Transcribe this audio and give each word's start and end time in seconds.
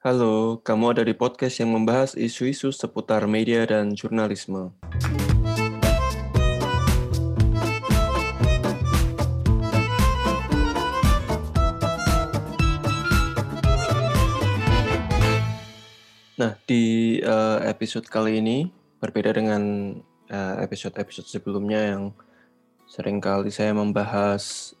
Halo, 0.00 0.64
kamu 0.64 0.96
ada 0.96 1.04
di 1.04 1.12
podcast 1.12 1.60
yang 1.60 1.76
membahas 1.76 2.16
isu-isu 2.16 2.72
seputar 2.72 3.28
media 3.28 3.68
dan 3.68 3.92
jurnalisme. 3.92 4.72
Nah, 16.40 16.56
di 16.64 17.20
uh, 17.20 17.60
episode 17.68 18.08
kali 18.08 18.40
ini 18.40 18.72
berbeda 19.04 19.36
dengan 19.36 19.92
uh, 20.32 20.54
episode-episode 20.64 21.28
sebelumnya 21.28 21.92
yang 21.92 22.16
sering 22.88 23.20
kali 23.20 23.52
saya 23.52 23.76
membahas 23.76 24.72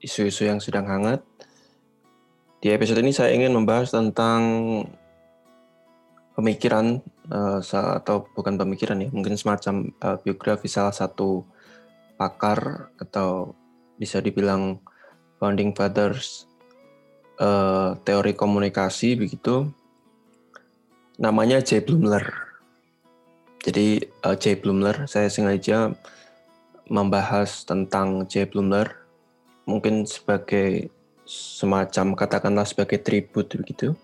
isu-isu 0.00 0.48
yang 0.48 0.60
sedang 0.60 0.88
hangat. 0.88 1.22
Di 2.60 2.72
episode 2.72 3.00
ini 3.04 3.12
saya 3.12 3.32
ingin 3.36 3.52
membahas 3.52 3.92
tentang 3.92 4.42
pemikiran 6.36 7.00
uh, 7.32 7.60
atau 7.70 8.28
bukan 8.36 8.60
pemikiran 8.60 9.00
ya, 9.00 9.08
mungkin 9.12 9.38
semacam 9.38 9.92
uh, 10.04 10.16
biografi 10.20 10.68
salah 10.68 10.92
satu 10.92 11.44
pakar 12.16 12.92
atau 13.00 13.56
bisa 13.96 14.20
dibilang 14.20 14.80
founding 15.40 15.72
fathers 15.72 16.44
uh, 17.40 17.96
teori 18.04 18.36
komunikasi 18.36 19.16
begitu. 19.16 19.68
Namanya 21.16 21.64
J. 21.64 21.80
Blumler. 21.80 22.28
Jadi 23.64 24.04
uh, 24.24 24.36
J. 24.36 24.60
Blumler 24.60 25.08
saya 25.08 25.32
sengaja 25.32 25.96
membahas 26.92 27.64
tentang 27.64 28.28
J. 28.28 28.44
Blumler 28.48 29.05
mungkin 29.66 30.06
sebagai 30.06 30.88
semacam 31.26 32.14
katakanlah 32.14 32.64
sebagai 32.64 33.02
tribut 33.02 33.50
begitu. 33.50 33.98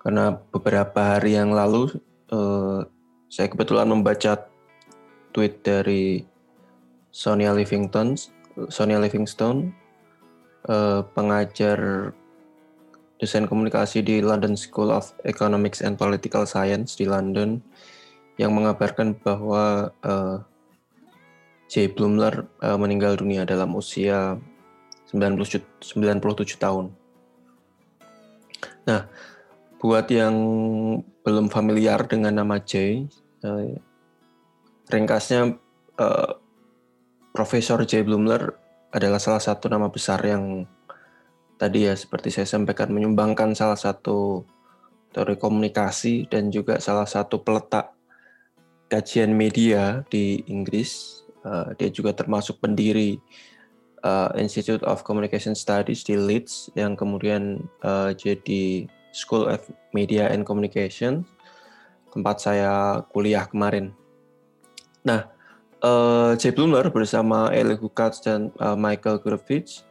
Karena 0.00 0.32
beberapa 0.32 1.16
hari 1.16 1.36
yang 1.36 1.52
lalu 1.52 1.92
uh, 2.32 2.82
saya 3.28 3.52
kebetulan 3.52 3.92
membaca 3.92 4.48
tweet 5.36 5.60
dari 5.60 6.24
Sonia 7.12 7.52
Livingstone 7.52 8.16
Sonia 8.72 8.96
Livingstone 8.96 9.76
uh, 10.64 11.04
pengajar 11.12 12.12
dosen 13.20 13.48
komunikasi 13.48 14.04
di 14.04 14.20
London 14.20 14.56
School 14.56 14.92
of 14.92 15.12
Economics 15.28 15.80
and 15.80 15.96
Political 15.96 16.48
Science 16.48 16.96
di 16.96 17.08
London 17.08 17.60
yang 18.36 18.52
mengabarkan 18.52 19.16
bahwa 19.20 19.92
uh, 20.04 20.44
J. 21.66 21.90
Blumler 21.90 22.46
uh, 22.62 22.78
meninggal 22.78 23.18
dunia 23.18 23.42
dalam 23.42 23.74
usia 23.74 24.38
97, 25.10 25.62
97 25.82 26.58
tahun. 26.58 26.94
Nah, 28.86 29.10
buat 29.82 30.06
yang 30.10 30.34
belum 31.26 31.50
familiar 31.50 32.06
dengan 32.06 32.38
nama 32.38 32.62
J, 32.62 33.06
uh, 33.42 33.74
ringkasnya 34.90 35.58
uh, 35.98 36.30
Profesor 37.34 37.82
J. 37.82 38.06
Blumler 38.06 38.54
adalah 38.94 39.20
salah 39.20 39.42
satu 39.42 39.68
nama 39.68 39.90
besar 39.90 40.22
yang 40.24 40.64
tadi 41.60 41.88
ya 41.88 41.96
seperti 41.96 42.32
saya 42.32 42.48
sampaikan 42.48 42.92
menyumbangkan 42.92 43.56
salah 43.56 43.76
satu 43.76 44.44
teori 45.12 45.36
komunikasi 45.40 46.28
dan 46.28 46.52
juga 46.52 46.80
salah 46.80 47.08
satu 47.08 47.40
peletak 47.40 47.96
kajian 48.92 49.32
media 49.32 50.04
di 50.12 50.44
Inggris 50.52 51.15
Uh, 51.46 51.70
dia 51.78 51.94
juga 51.94 52.10
termasuk 52.10 52.58
pendiri 52.58 53.22
uh, 54.02 54.34
Institute 54.34 54.82
of 54.82 55.06
Communication 55.06 55.54
Studies 55.54 56.02
di 56.02 56.18
Leeds 56.18 56.74
yang 56.74 56.98
kemudian 56.98 57.62
uh, 57.86 58.10
jadi 58.10 58.90
School 59.14 59.46
of 59.46 59.62
Media 59.94 60.26
and 60.26 60.42
Communication 60.42 61.22
tempat 62.10 62.42
saya 62.42 63.04
kuliah 63.14 63.46
kemarin. 63.46 63.94
Nah, 65.06 65.30
uh, 65.86 66.34
J. 66.34 66.50
Bloomer 66.50 66.90
bersama 66.90 67.54
Eli 67.54 67.78
Hukatz 67.78 68.24
dan 68.24 68.50
uh, 68.58 68.74
Michael 68.74 69.22
Gurevich 69.22 69.86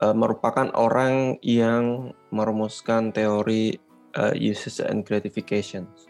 uh, 0.00 0.16
merupakan 0.16 0.70
orang 0.72 1.36
yang 1.44 2.16
merumuskan 2.32 3.12
teori 3.12 3.76
uh, 4.16 4.32
uses 4.32 4.80
and 4.80 5.04
gratifications. 5.04 6.08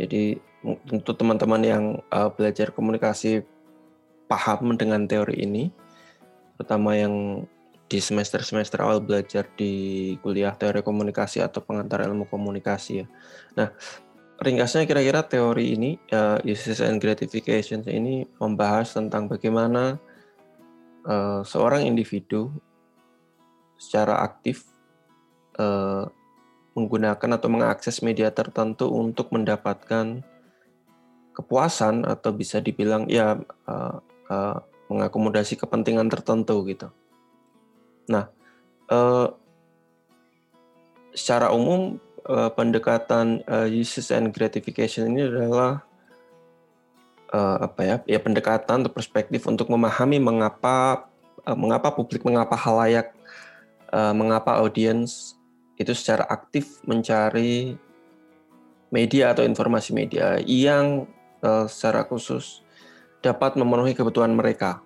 Jadi 0.00 0.38
untuk 0.64 1.14
teman-teman 1.14 1.62
yang 1.62 1.84
uh, 2.10 2.30
belajar 2.30 2.74
komunikasi 2.74 3.46
paham 4.28 4.76
dengan 4.76 5.08
teori 5.08 5.40
ini, 5.42 5.72
terutama 6.54 6.94
yang 6.94 7.44
di 7.88 7.98
semester-semester 8.04 8.84
awal 8.84 9.00
belajar 9.00 9.48
di 9.56 10.12
kuliah 10.20 10.52
teori 10.52 10.84
komunikasi 10.84 11.40
atau 11.40 11.64
pengantar 11.64 12.04
ilmu 12.04 12.28
komunikasi 12.28 13.02
ya. 13.02 13.06
Nah, 13.56 13.72
ringkasnya 14.44 14.84
kira-kira 14.84 15.24
teori 15.24 15.72
ini, 15.72 15.96
uh, 16.12 16.36
uses 16.44 16.84
and 16.84 17.00
gratification 17.00 17.80
ini 17.88 18.28
membahas 18.36 18.92
tentang 18.92 19.26
bagaimana 19.26 19.96
uh, 21.08 21.40
seorang 21.40 21.88
individu 21.88 22.52
secara 23.80 24.20
aktif 24.20 24.68
uh, 25.56 26.04
menggunakan 26.76 27.40
atau 27.40 27.48
mengakses 27.50 28.04
media 28.04 28.30
tertentu 28.30 28.86
untuk 28.92 29.32
mendapatkan 29.34 30.22
kepuasan 31.34 32.06
atau 32.06 32.30
bisa 32.34 32.58
dibilang 32.62 33.06
ya 33.10 33.38
uh, 33.66 33.98
uh, 34.28 34.60
mengakomodasi 34.88 35.60
kepentingan 35.60 36.08
tertentu 36.08 36.64
gitu. 36.64 36.88
Nah, 38.08 38.32
uh, 38.88 39.36
secara 41.12 41.52
umum 41.52 42.00
uh, 42.24 42.48
pendekatan 42.52 43.44
uh, 43.44 43.68
uses 43.68 44.08
and 44.14 44.32
gratification 44.32 45.12
ini 45.12 45.28
adalah 45.28 45.84
uh, 47.32 47.68
apa 47.68 47.80
ya? 47.84 47.96
Ya 48.08 48.18
pendekatan 48.20 48.84
atau 48.84 48.92
perspektif 48.92 49.44
untuk 49.44 49.68
memahami 49.68 50.16
mengapa 50.16 51.08
uh, 51.44 51.58
mengapa 51.58 51.92
publik, 51.92 52.24
mengapa 52.24 52.56
halayak, 52.56 53.12
uh, 53.92 54.16
mengapa 54.16 54.56
audiens 54.60 55.36
itu 55.78 55.94
secara 55.94 56.26
aktif 56.26 56.82
mencari 56.82 57.78
media 58.88 59.36
atau 59.36 59.44
informasi 59.44 59.92
media 59.92 60.40
yang 60.42 61.04
uh, 61.44 61.68
secara 61.68 62.08
khusus 62.08 62.64
dapat 63.22 63.58
memenuhi 63.58 63.94
kebutuhan 63.94 64.32
mereka. 64.34 64.82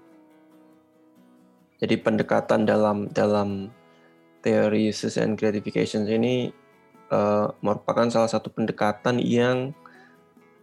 Jadi 1.82 1.98
pendekatan 1.98 2.62
dalam 2.62 3.10
dalam 3.10 3.68
teori 4.42 4.90
uses 4.90 5.18
and 5.18 5.34
gratification 5.34 6.06
ini 6.06 6.54
uh, 7.10 7.50
merupakan 7.58 8.06
salah 8.06 8.30
satu 8.30 8.50
pendekatan 8.54 9.18
yang 9.18 9.74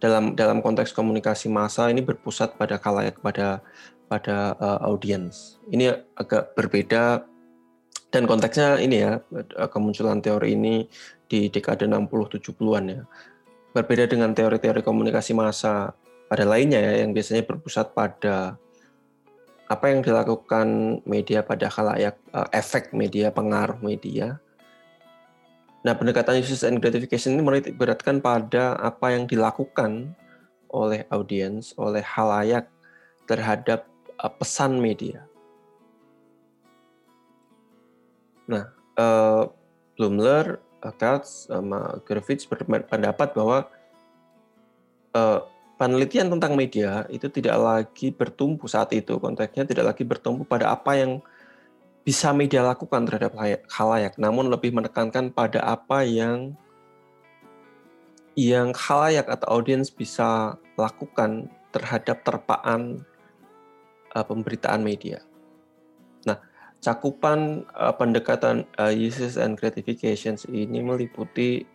dalam 0.00 0.32
dalam 0.32 0.64
konteks 0.64 0.96
komunikasi 0.96 1.52
massa 1.52 1.92
ini 1.92 2.00
berpusat 2.00 2.56
pada 2.56 2.80
kalayak 2.80 3.20
pada 3.20 3.60
pada 4.08 4.56
uh, 4.56 4.80
audiens. 4.88 5.60
Ini 5.68 5.92
agak 6.16 6.56
berbeda 6.56 7.22
dan 8.10 8.26
konteksnya 8.26 8.80
ini 8.82 8.96
ya 9.06 9.22
kemunculan 9.70 10.18
teori 10.18 10.58
ini 10.58 10.88
di 11.30 11.46
dekade 11.46 11.86
60 11.86 12.10
70-an 12.10 12.84
ya. 12.90 13.02
Berbeda 13.70 14.10
dengan 14.10 14.34
teori-teori 14.34 14.82
komunikasi 14.82 15.30
massa 15.30 15.94
pada 16.30 16.46
lainnya 16.46 16.78
ya 16.78 17.02
yang 17.02 17.10
biasanya 17.10 17.42
berpusat 17.42 17.90
pada 17.90 18.54
apa 19.66 19.84
yang 19.90 19.98
dilakukan 19.98 20.98
media 21.02 21.42
pada 21.42 21.66
khalayak 21.66 22.14
uh, 22.30 22.46
efek 22.54 22.94
media 22.94 23.34
pengaruh 23.34 23.82
media. 23.82 24.38
Nah 25.82 25.94
pendekatan 25.98 26.38
uses 26.38 26.62
and 26.62 26.78
gratification 26.78 27.34
ini 27.34 27.42
beratkan 27.74 28.22
pada 28.22 28.78
apa 28.78 29.10
yang 29.10 29.26
dilakukan 29.26 30.14
oleh 30.70 31.02
audiens, 31.10 31.74
oleh 31.74 32.02
halayak 32.02 32.70
terhadap 33.26 33.90
uh, 34.22 34.30
pesan 34.30 34.78
media. 34.78 35.26
Nah, 38.46 38.70
uh, 38.98 39.50
Blumler, 39.94 40.58
Katz, 40.98 41.50
sama 41.50 42.02
Gurevich 42.06 42.46
berpendapat 42.50 43.30
bahwa 43.34 43.70
penelitian 45.80 46.28
tentang 46.28 46.60
media 46.60 47.08
itu 47.08 47.32
tidak 47.32 47.56
lagi 47.56 48.12
bertumpu 48.12 48.68
saat 48.68 48.92
itu 48.92 49.16
konteksnya 49.16 49.64
tidak 49.64 49.96
lagi 49.96 50.04
bertumpu 50.04 50.44
pada 50.44 50.76
apa 50.76 50.92
yang 50.92 51.24
bisa 52.04 52.36
media 52.36 52.60
lakukan 52.60 53.08
terhadap 53.08 53.32
halayak, 53.68 54.16
namun 54.20 54.52
lebih 54.52 54.76
menekankan 54.76 55.32
pada 55.32 55.64
apa 55.64 56.04
yang 56.04 56.52
yang 58.36 58.72
halayak 58.76 59.28
atau 59.28 59.60
audiens 59.60 59.92
bisa 59.92 60.56
lakukan 60.76 61.48
terhadap 61.72 62.24
terpaan 62.24 63.04
uh, 64.16 64.24
pemberitaan 64.24 64.80
media. 64.80 65.20
Nah, 66.24 66.40
cakupan 66.80 67.68
uh, 67.76 67.92
pendekatan 67.92 68.64
uh, 68.80 68.92
uses 68.92 69.36
and 69.36 69.60
gratifications 69.60 70.48
ini 70.48 70.80
meliputi 70.80 71.68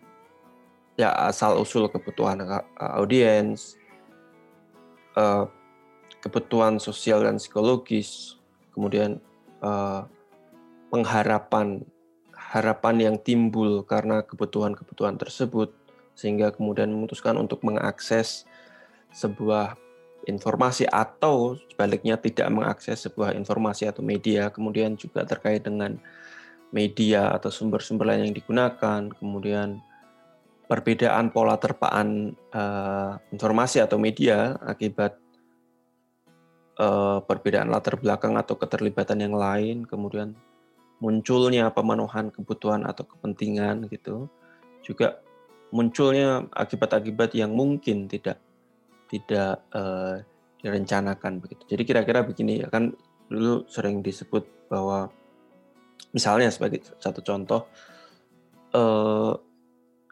ya 0.98 1.14
asal 1.30 1.62
usul 1.62 1.86
kebutuhan 1.86 2.42
uh, 2.42 2.66
audiens, 2.98 3.78
uh, 5.16 5.50
kebutuhan 6.22 6.78
sosial 6.78 7.24
dan 7.24 7.40
psikologis, 7.40 8.38
kemudian 8.76 9.18
uh, 9.64 10.06
pengharapan 10.92 11.82
harapan 12.36 12.96
yang 13.10 13.16
timbul 13.18 13.82
karena 13.82 14.22
kebutuhan-kebutuhan 14.22 15.18
tersebut 15.18 15.74
sehingga 16.14 16.54
kemudian 16.54 16.88
memutuskan 16.88 17.36
untuk 17.36 17.60
mengakses 17.66 18.46
sebuah 19.10 19.74
informasi 20.30 20.86
atau 20.88 21.58
sebaliknya 21.70 22.16
tidak 22.16 22.48
mengakses 22.50 23.02
sebuah 23.02 23.34
informasi 23.34 23.90
atau 23.90 24.02
media 24.02 24.48
kemudian 24.50 24.94
juga 24.94 25.26
terkait 25.26 25.66
dengan 25.66 25.98
media 26.74 27.30
atau 27.34 27.50
sumber-sumber 27.50 28.10
lain 28.10 28.30
yang 28.30 28.34
digunakan 28.34 29.00
kemudian 29.18 29.82
perbedaan 30.66 31.30
pola 31.30 31.56
terpaan 31.56 32.34
uh, 32.50 33.18
informasi 33.30 33.82
atau 33.82 33.96
media 33.96 34.58
akibat 34.66 35.14
uh, 36.82 37.22
perbedaan 37.22 37.70
latar 37.70 37.98
belakang 37.98 38.34
atau 38.34 38.58
keterlibatan 38.58 39.22
yang 39.22 39.34
lain 39.34 39.86
kemudian 39.86 40.34
munculnya 40.98 41.70
pemenuhan 41.70 42.34
kebutuhan 42.34 42.82
atau 42.88 43.06
kepentingan 43.06 43.86
gitu 43.88 44.26
juga 44.82 45.22
munculnya 45.74 46.46
akibat-akibat 46.54 47.34
yang 47.34 47.52
mungkin 47.52 48.06
tidak 48.06 48.38
tidak 49.06 49.62
uh, 49.74 50.22
direncanakan 50.62 51.38
begitu. 51.38 51.62
Jadi 51.70 51.82
kira-kira 51.86 52.26
begini 52.26 52.62
ya 52.62 52.68
kan 52.70 52.90
dulu 53.30 53.66
sering 53.70 54.02
disebut 54.02 54.70
bahwa 54.70 55.10
misalnya 56.14 56.50
sebagai 56.50 56.82
satu 56.98 57.22
contoh 57.22 57.66
uh, 58.74 59.34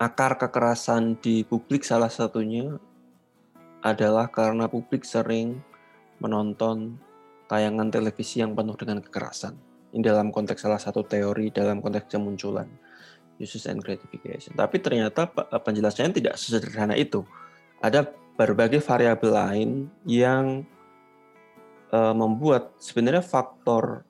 akar 0.05 0.37
kekerasan 0.37 1.17
di 1.17 1.49
publik 1.49 1.81
salah 1.81 2.13
satunya 2.13 2.77
adalah 3.81 4.29
karena 4.29 4.69
publik 4.69 5.09
sering 5.09 5.65
menonton 6.21 7.01
tayangan 7.49 7.89
televisi 7.89 8.45
yang 8.45 8.53
penuh 8.53 8.77
dengan 8.77 9.01
kekerasan 9.01 9.57
ini 9.97 10.05
dalam 10.05 10.29
konteks 10.29 10.61
salah 10.61 10.77
satu 10.77 11.07
teori 11.09 11.49
dalam 11.49 11.81
konteks 11.81 12.13
kemunculan 12.13 12.69
uses 13.39 13.67
and 13.67 13.83
gratification. 13.83 14.55
Tapi 14.55 14.79
ternyata 14.79 15.27
penjelasannya 15.63 16.15
tidak 16.15 16.35
sesederhana 16.39 16.95
itu. 16.95 17.27
Ada 17.83 18.07
berbagai 18.35 18.83
variabel 18.83 19.31
lain 19.31 19.71
yang 20.07 20.67
uh, 21.95 22.15
membuat 22.15 22.75
sebenarnya 22.79 23.23
faktor 23.23 24.07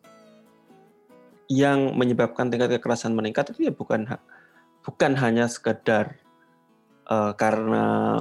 yang 1.49 1.93
menyebabkan 1.93 2.49
tingkat 2.49 2.81
kekerasan 2.81 3.13
meningkat 3.13 3.53
itu 3.53 3.69
ya 3.69 3.73
bukan 3.73 4.09
bukan 4.85 5.17
hanya 5.19 5.49
sekedar 5.49 6.21
uh, 7.09 7.33
karena 7.35 8.21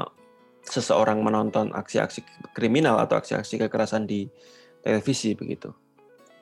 seseorang 0.63 1.19
menonton 1.19 1.75
aksi-aksi 1.75 2.23
kriminal 2.55 2.97
atau 3.03 3.19
aksi-aksi 3.19 3.59
kekerasan 3.67 4.07
di 4.07 4.31
televisi 4.79 5.35
begitu. 5.35 5.75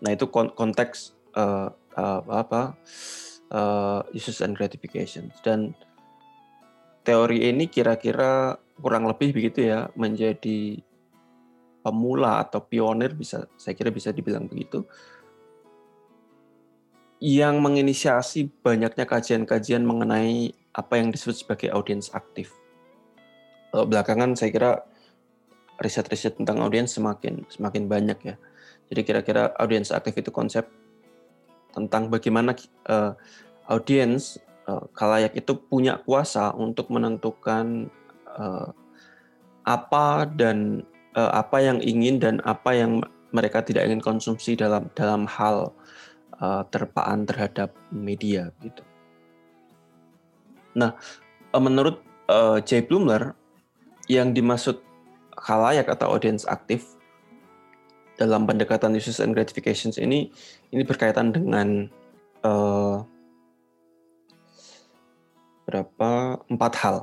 Nah 0.06 0.14
itu 0.14 0.30
konteks 0.30 1.18
uh, 1.34 1.74
uh, 1.98 2.22
apa 2.30 2.78
uh, 3.50 4.02
uses 4.14 4.40
and 4.46 4.54
gratification 4.54 5.34
dan 5.42 5.74
teori 7.02 7.50
ini 7.50 7.66
kira-kira 7.66 8.62
kurang 8.78 9.10
lebih 9.10 9.34
begitu 9.34 9.66
ya 9.70 9.90
menjadi 9.98 10.82
pemula 11.82 12.42
atau 12.46 12.62
pionir 12.62 13.18
bisa 13.18 13.50
saya 13.58 13.74
kira 13.74 13.90
bisa 13.90 14.14
dibilang 14.14 14.46
begitu 14.46 14.86
yang 17.22 17.62
menginisiasi 17.62 18.50
banyaknya 18.66 19.06
kajian-kajian 19.06 19.86
mengenai 19.86 20.58
apa 20.74 20.98
yang 20.98 21.14
disebut 21.14 21.46
sebagai 21.46 21.70
audiens 21.70 22.10
aktif. 22.18 22.50
Belakangan 23.72 24.34
saya 24.34 24.50
kira 24.50 24.72
riset-riset 25.78 26.42
tentang 26.42 26.66
audiens 26.66 26.90
semakin 26.92 27.46
semakin 27.46 27.86
banyak 27.86 28.20
ya. 28.26 28.36
Jadi 28.90 29.02
kira-kira 29.06 29.54
audiens 29.62 29.94
aktif 29.94 30.18
itu 30.18 30.34
konsep 30.34 30.66
tentang 31.72 32.12
bagaimana 32.12 32.52
uh, 32.90 33.16
audiens 33.72 34.42
uh, 34.68 34.84
kalayak 34.92 35.32
itu 35.38 35.56
punya 35.56 36.02
kuasa 36.04 36.52
untuk 36.58 36.92
menentukan 36.92 37.88
uh, 38.36 38.70
apa 39.64 40.28
dan 40.28 40.84
uh, 41.16 41.32
apa 41.32 41.64
yang 41.64 41.80
ingin 41.80 42.20
dan 42.20 42.44
apa 42.44 42.76
yang 42.76 43.00
mereka 43.32 43.64
tidak 43.64 43.88
ingin 43.88 44.04
konsumsi 44.04 44.60
dalam 44.60 44.92
dalam 44.92 45.24
hal 45.24 45.72
uh, 46.42 46.66
terpaan 46.68 47.24
terhadap 47.24 47.72
media 47.94 48.50
gitu. 48.60 48.84
Nah, 50.76 50.98
uh, 51.54 51.62
menurut 51.62 52.02
uh, 52.28 52.58
Jay 52.66 52.82
Blumler 52.82 53.38
yang 54.10 54.34
dimaksud 54.34 54.82
kalayak 55.38 55.88
atau 55.88 56.12
audiens 56.12 56.44
aktif 56.50 56.98
dalam 58.20 58.46
pendekatan 58.46 58.94
uses 58.94 59.24
and 59.24 59.34
gratifications 59.34 59.98
ini 59.98 60.30
ini 60.70 60.84
berkaitan 60.84 61.32
dengan 61.34 61.88
uh, 62.44 63.02
berapa 65.66 66.42
empat 66.52 66.74
hal. 66.84 66.98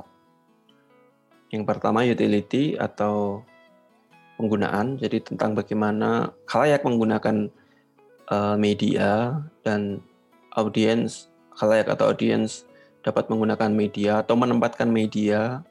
Yang 1.49 1.63
pertama 1.65 2.05
utility 2.05 2.77
atau 2.77 3.41
penggunaan, 4.37 5.01
jadi 5.01 5.17
tentang 5.19 5.57
bagaimana 5.57 6.31
khalayak 6.45 6.85
menggunakan 6.85 7.49
uh, 8.29 8.55
media 8.55 9.41
dan 9.65 10.01
audiens 10.55 11.29
khalayak 11.57 11.91
atau 11.91 12.13
audiens 12.13 12.63
dapat 13.03 13.27
menggunakan 13.27 13.71
media 13.71 14.23
atau 14.23 14.35
menempatkan 14.39 14.87
media 14.87 15.63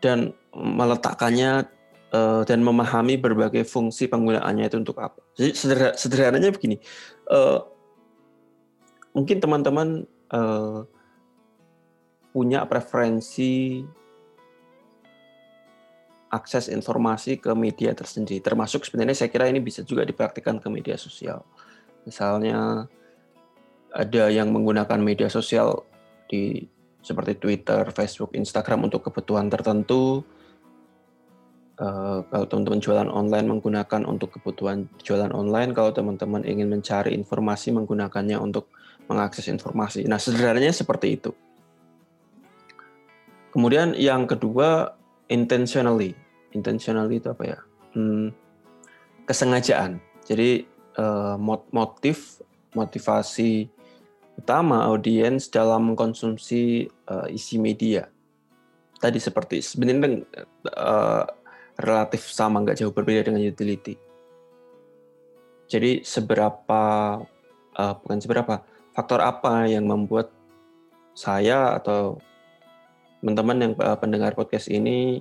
dan 0.00 0.32
meletakkannya 0.54 1.66
uh, 2.12 2.42
dan 2.44 2.60
memahami 2.60 3.16
berbagai 3.18 3.66
fungsi 3.66 4.06
penggunaannya 4.06 4.64
itu 4.68 4.76
untuk 4.80 4.96
apa. 5.00 5.20
Jadi 5.34 5.50
sederhana, 5.56 5.94
sederhananya 5.96 6.50
begini, 6.52 6.78
uh, 7.32 7.64
mungkin 9.16 9.40
teman-teman 9.40 9.88
uh, 10.30 10.84
punya 12.34 12.66
preferensi 12.66 13.82
akses 16.34 16.66
informasi 16.66 17.38
ke 17.38 17.54
media 17.54 17.94
tersendiri, 17.94 18.42
termasuk 18.42 18.82
sebenarnya 18.82 19.14
saya 19.14 19.30
kira 19.30 19.46
ini 19.46 19.62
bisa 19.62 19.86
juga 19.86 20.02
dipraktikkan 20.02 20.58
ke 20.58 20.66
media 20.66 20.98
sosial. 20.98 21.46
Misalnya 22.02 22.90
ada 23.94 24.24
yang 24.26 24.50
menggunakan 24.50 24.98
media 24.98 25.30
sosial 25.30 25.86
di 26.26 26.66
seperti 26.98 27.38
Twitter, 27.38 27.86
Facebook, 27.94 28.34
Instagram 28.34 28.90
untuk 28.90 29.06
kebutuhan 29.06 29.46
tertentu, 29.46 30.26
Uh, 31.74 32.22
kalau 32.30 32.46
teman-teman 32.46 32.78
jualan 32.78 33.10
online 33.10 33.50
menggunakan 33.50 34.06
untuk 34.06 34.38
kebutuhan 34.38 34.86
jualan 35.02 35.34
online, 35.34 35.74
kalau 35.74 35.90
teman-teman 35.90 36.46
ingin 36.46 36.70
mencari 36.70 37.10
informasi 37.18 37.74
menggunakannya 37.74 38.38
untuk 38.38 38.70
mengakses 39.10 39.50
informasi. 39.50 40.06
Nah, 40.06 40.22
sederhananya 40.22 40.70
seperti 40.70 41.18
itu. 41.18 41.34
Kemudian 43.50 43.98
yang 43.98 44.30
kedua, 44.30 44.94
intentionally. 45.26 46.14
Intentionally 46.54 47.18
itu 47.18 47.28
apa 47.28 47.44
ya? 47.44 47.58
Hmm, 47.98 48.30
kesengajaan. 49.26 49.98
Jadi 50.24 50.64
uh, 50.96 51.36
motif, 51.74 52.40
motivasi 52.72 53.68
utama 54.34 54.86
audiens 54.86 55.50
dalam 55.50 55.92
mengkonsumsi 55.92 56.90
uh, 57.10 57.26
isi 57.30 57.58
media. 57.58 58.06
Tadi 58.98 59.18
seperti 59.18 59.60
sebenarnya 59.60 60.24
uh, 60.74 61.26
relatif 61.76 62.30
sama, 62.30 62.62
nggak 62.62 62.80
jauh 62.80 62.94
berbeda 62.94 63.26
dengan 63.30 63.42
utility. 63.42 63.98
Jadi 65.66 66.06
seberapa, 66.06 66.82
uh, 67.74 67.94
bukan 67.98 68.18
seberapa, 68.22 68.62
faktor 68.94 69.26
apa 69.26 69.66
yang 69.66 69.90
membuat 69.90 70.30
saya 71.18 71.74
atau 71.74 72.22
teman-teman 73.18 73.58
yang 73.58 73.72
pendengar 73.98 74.38
podcast 74.38 74.70
ini 74.70 75.18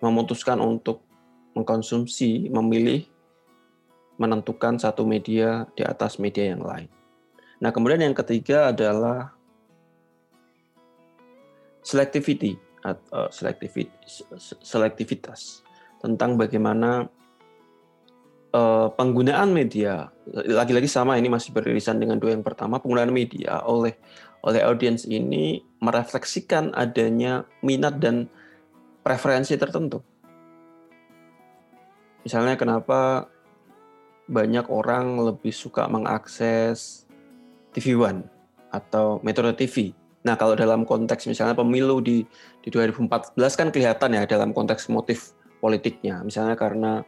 memutuskan 0.00 0.60
untuk 0.60 1.04
mengkonsumsi, 1.56 2.48
memilih, 2.48 3.04
menentukan 4.20 4.76
satu 4.76 5.04
media 5.08 5.64
di 5.72 5.84
atas 5.84 6.20
media 6.20 6.52
yang 6.52 6.60
lain. 6.60 6.88
Nah, 7.60 7.72
kemudian 7.72 8.00
yang 8.00 8.16
ketiga 8.16 8.72
adalah 8.72 9.32
selectivity 11.84 12.56
atau 12.80 13.28
selektivitas, 13.28 14.24
selektivitas 14.64 15.64
tentang 16.00 16.40
bagaimana 16.40 17.08
uh, 18.56 18.88
penggunaan 18.96 19.52
media 19.52 20.08
lagi-lagi 20.32 20.88
sama 20.88 21.20
ini 21.20 21.28
masih 21.28 21.52
beririsan 21.52 22.00
dengan 22.00 22.16
dua 22.16 22.32
yang 22.32 22.44
pertama 22.46 22.80
penggunaan 22.80 23.12
media 23.12 23.60
oleh 23.66 23.96
oleh 24.40 24.60
audiens 24.64 25.04
ini 25.04 25.60
merefleksikan 25.84 26.72
adanya 26.72 27.44
minat 27.60 28.00
dan 28.00 28.32
preferensi 29.00 29.56
tertentu. 29.56 30.00
Misalnya 32.24 32.54
kenapa 32.60 33.30
banyak 34.30 34.68
orang 34.68 35.18
lebih 35.18 35.50
suka 35.50 35.88
mengakses 35.88 37.08
TV 37.72 37.96
One 37.96 38.28
atau 38.70 39.18
Metro 39.24 39.50
TV 39.56 39.96
Nah, 40.20 40.36
kalau 40.36 40.52
dalam 40.52 40.84
konteks 40.84 41.24
misalnya 41.24 41.56
pemilu 41.56 42.04
di 42.04 42.20
di 42.60 42.68
2014 42.68 43.36
kan 43.56 43.68
kelihatan 43.72 44.20
ya 44.20 44.28
dalam 44.28 44.52
konteks 44.52 44.92
motif 44.92 45.32
politiknya. 45.64 46.20
Misalnya 46.20 46.60
karena 46.60 47.00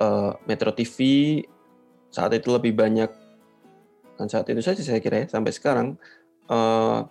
uh, 0.00 0.36
Metro 0.44 0.72
TV 0.76 1.40
saat 2.12 2.36
itu 2.36 2.52
lebih 2.52 2.76
banyak 2.76 3.08
dan 4.16 4.26
saat 4.28 4.48
itu 4.48 4.60
saja 4.60 4.80
saya 4.84 5.00
kira 5.00 5.24
ya, 5.24 5.26
sampai 5.28 5.52
sekarang 5.52 5.96
uh, 6.52 7.08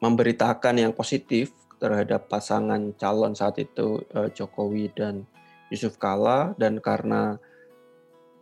memberitakan 0.00 0.76
yang 0.76 0.92
positif 0.92 1.52
terhadap 1.78 2.30
pasangan 2.30 2.94
calon 2.96 3.32
saat 3.34 3.60
itu 3.60 4.02
uh, 4.14 4.30
Jokowi 4.30 4.92
dan 4.94 5.26
Yusuf 5.68 5.98
Kala. 5.98 6.52
Dan 6.58 6.78
karena 6.78 7.38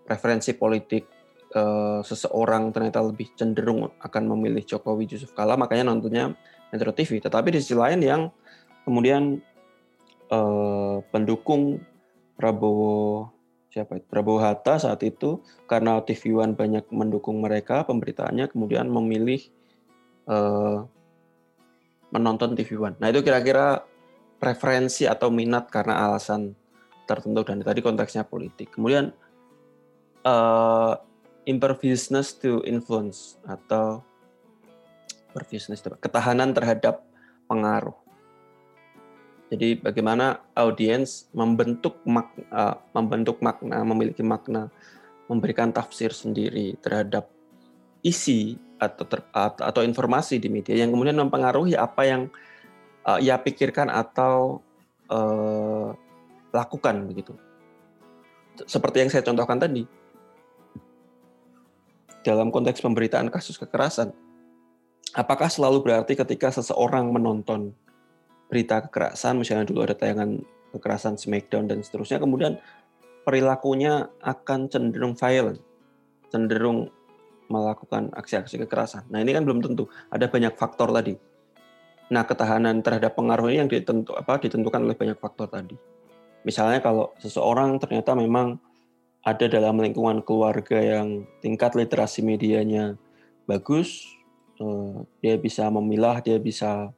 preferensi 0.04 0.52
politik 0.56 1.08
uh, 1.54 2.00
seseorang 2.02 2.72
ternyata 2.72 3.00
lebih 3.04 3.32
cenderung 3.36 3.88
akan 4.00 4.22
memilih 4.36 4.64
Jokowi 4.64 5.08
Yusuf 5.16 5.32
Kala 5.36 5.54
makanya 5.54 5.92
nontonnya 5.92 6.34
Metro 6.72 6.90
TV 6.92 7.20
tetapi 7.20 7.52
di 7.52 7.60
sisi 7.60 7.76
lain 7.76 8.00
yang 8.00 8.22
kemudian 8.88 9.38
uh, 10.32 11.04
pendukung 11.12 11.78
Prabowo 12.34 13.30
siapa 13.72 14.00
itu? 14.00 14.06
Prabowo 14.08 14.40
Hatta 14.42 14.80
saat 14.80 15.00
itu 15.04 15.44
karena 15.68 16.00
TV 16.02 16.34
One 16.36 16.56
banyak 16.56 16.90
mendukung 16.90 17.40
mereka 17.40 17.84
pemberitaannya 17.86 18.50
kemudian 18.50 18.88
memilih 18.88 19.40
uh, 20.26 20.88
menonton 22.12 22.52
TV 22.52 22.76
One. 22.76 22.94
Nah 23.00 23.08
itu 23.08 23.24
kira-kira 23.24 23.82
preferensi 24.36 25.08
atau 25.08 25.32
minat 25.32 25.72
karena 25.72 26.04
alasan 26.06 26.52
tertentu 27.08 27.42
dan 27.42 27.64
tadi 27.64 27.80
konteksnya 27.80 28.28
politik. 28.28 28.74
Kemudian 28.76 29.10
uh, 30.26 30.94
imperviousness 31.48 32.36
to 32.38 32.62
influence 32.68 33.40
atau 33.48 34.04
imperviousness 35.32 35.82
ketahanan 35.98 36.52
terhadap 36.52 37.02
pengaruh. 37.48 37.96
Jadi 39.52 39.76
bagaimana 39.76 40.40
audiens 40.56 41.28
membentuk 41.36 42.00
makna, 42.08 42.44
uh, 42.48 42.76
membentuk 42.96 43.40
makna, 43.44 43.84
memiliki 43.84 44.24
makna, 44.24 44.72
memberikan 45.28 45.68
tafsir 45.72 46.08
sendiri 46.12 46.76
terhadap 46.80 47.28
isi 48.00 48.56
atau 48.82 49.04
ter, 49.06 49.22
atau 49.62 49.82
informasi 49.86 50.42
di 50.42 50.50
media 50.50 50.74
yang 50.74 50.90
kemudian 50.90 51.14
mempengaruhi 51.14 51.78
apa 51.78 52.02
yang 52.02 52.22
uh, 53.06 53.22
ia 53.22 53.38
pikirkan 53.38 53.86
atau 53.86 54.58
uh, 55.06 55.94
lakukan 56.50 57.06
begitu. 57.06 57.38
Seperti 58.66 59.06
yang 59.06 59.10
saya 59.14 59.22
contohkan 59.22 59.62
tadi. 59.62 59.86
Dalam 62.22 62.54
konteks 62.54 62.78
pemberitaan 62.78 63.34
kasus 63.34 63.58
kekerasan, 63.58 64.14
apakah 65.10 65.50
selalu 65.50 65.82
berarti 65.82 66.14
ketika 66.14 66.54
seseorang 66.54 67.10
menonton 67.10 67.74
berita 68.46 68.78
kekerasan, 68.86 69.42
misalnya 69.42 69.66
dulu 69.66 69.82
ada 69.82 69.98
tayangan 69.98 70.38
kekerasan 70.70 71.18
Smackdown 71.18 71.66
dan 71.66 71.82
seterusnya, 71.82 72.22
kemudian 72.22 72.62
perilakunya 73.26 74.06
akan 74.22 74.70
cenderung 74.70 75.18
violent, 75.18 75.58
cenderung 76.30 76.94
melakukan 77.52 78.08
aksi-aksi 78.16 78.64
kekerasan. 78.64 79.04
Nah 79.12 79.20
ini 79.20 79.36
kan 79.36 79.44
belum 79.44 79.60
tentu, 79.60 79.92
ada 80.08 80.24
banyak 80.24 80.56
faktor 80.56 80.88
tadi. 80.88 81.12
Nah 82.08 82.24
ketahanan 82.24 82.80
terhadap 82.80 83.12
pengaruh 83.12 83.52
ini 83.52 83.60
yang 83.60 83.68
ditentu, 83.68 84.16
apa, 84.16 84.40
ditentukan 84.40 84.80
oleh 84.80 84.96
banyak 84.96 85.20
faktor 85.20 85.52
tadi. 85.52 85.76
Misalnya 86.48 86.80
kalau 86.80 87.12
seseorang 87.20 87.76
ternyata 87.76 88.16
memang 88.16 88.56
ada 89.22 89.46
dalam 89.46 89.78
lingkungan 89.78 90.24
keluarga 90.26 90.80
yang 90.82 91.22
tingkat 91.38 91.78
literasi 91.78 92.24
medianya 92.24 92.98
bagus, 93.46 94.02
eh, 94.58 94.96
dia 95.22 95.38
bisa 95.38 95.70
memilah, 95.70 96.18
dia 96.18 96.42
bisa 96.42 96.90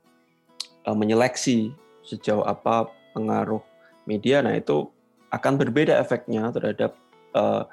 uh, 0.84 0.96
menyeleksi 0.96 1.72
sejauh 2.04 2.44
apa 2.44 2.88
pengaruh 3.16 3.60
media, 4.04 4.44
nah 4.44 4.52
itu 4.52 4.88
akan 5.32 5.56
berbeda 5.56 5.96
efeknya 5.98 6.52
terhadap 6.52 6.94
kepa, 7.34 7.64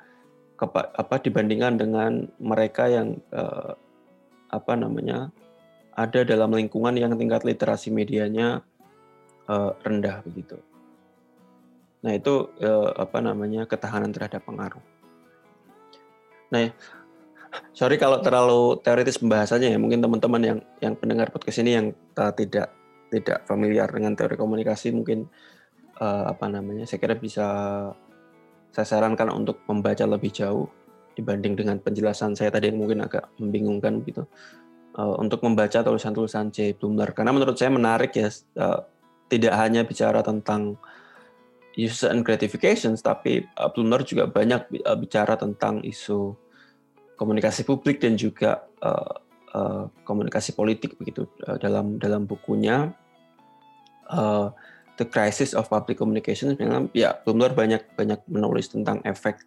apa 0.70 1.16
dibandingkan 1.18 1.74
dengan 1.82 2.30
mereka 2.38 2.86
yang 2.86 3.18
uh, 3.34 3.74
apa 4.54 4.74
namanya 4.78 5.34
ada 5.98 6.22
dalam 6.22 6.54
lingkungan 6.54 6.94
yang 6.94 7.18
tingkat 7.18 7.42
literasi 7.42 7.90
medianya 7.90 8.62
uh, 9.50 9.74
rendah 9.82 10.22
begitu. 10.22 10.62
Nah 12.06 12.14
itu 12.14 12.54
uh, 12.62 12.94
apa 12.94 13.20
namanya 13.22 13.66
ketahanan 13.66 14.14
terhadap 14.14 14.46
pengaruh. 14.46 14.82
Nah, 16.52 16.68
sorry 17.72 17.96
kalau 17.96 18.20
terlalu 18.20 18.78
teoritis 18.84 19.18
pembahasannya 19.18 19.76
ya. 19.76 19.80
Mungkin 19.80 20.04
teman-teman 20.04 20.42
yang 20.42 20.60
yang 20.84 20.94
pendengar 20.98 21.32
podcast 21.32 21.62
ini 21.64 21.72
yang 21.78 21.88
uh, 22.20 22.34
tidak 22.36 22.74
tidak 23.12 23.44
familiar 23.44 23.92
dengan 23.92 24.16
teori 24.16 24.40
komunikasi 24.40 24.96
mungkin 24.96 25.28
uh, 26.00 26.32
apa 26.32 26.48
namanya 26.48 26.88
saya 26.88 27.00
kira 27.04 27.16
bisa 27.20 27.48
saya 28.72 28.88
sarankan 28.88 29.32
untuk 29.36 29.60
membaca 29.68 30.08
lebih 30.08 30.32
jauh 30.32 30.68
dibanding 31.16 31.60
dengan 31.60 31.78
penjelasan 31.80 32.34
saya 32.34 32.50
tadi 32.50 32.72
yang 32.72 32.80
mungkin 32.80 33.04
agak 33.04 33.28
membingungkan 33.36 34.00
gitu 34.08 34.24
uh, 34.96 35.16
untuk 35.20 35.44
membaca 35.44 35.84
tulisan-tulisan 35.84 36.50
J. 36.52 36.76
Blumler 36.80 37.12
karena 37.12 37.36
menurut 37.36 37.60
saya 37.60 37.72
menarik 37.72 38.16
ya 38.16 38.32
uh, 38.58 38.84
tidak 39.28 39.54
hanya 39.60 39.84
bicara 39.84 40.24
tentang 40.24 40.80
user 41.76 42.12
and 42.12 42.24
gratifications 42.24 43.04
tapi 43.04 43.44
uh, 43.60 43.72
juga 44.04 44.28
banyak 44.28 44.72
bicara 45.00 45.36
tentang 45.36 45.84
isu 45.84 46.36
komunikasi 47.16 47.68
publik 47.68 48.02
dan 48.02 48.18
juga 48.18 48.66
komunikasi 50.08 50.58
politik 50.58 50.98
begitu 50.98 51.30
dalam 51.62 52.02
dalam 52.02 52.26
bukunya 52.26 52.90
The 55.02 55.10
Crisis 55.10 55.58
of 55.58 55.66
Public 55.66 55.98
Communication 55.98 56.54
memang 56.54 56.94
ya 56.94 57.18
Blumler 57.18 57.58
banyak 57.58 57.98
banyak 57.98 58.22
menulis 58.30 58.70
tentang 58.70 59.02
efek 59.02 59.42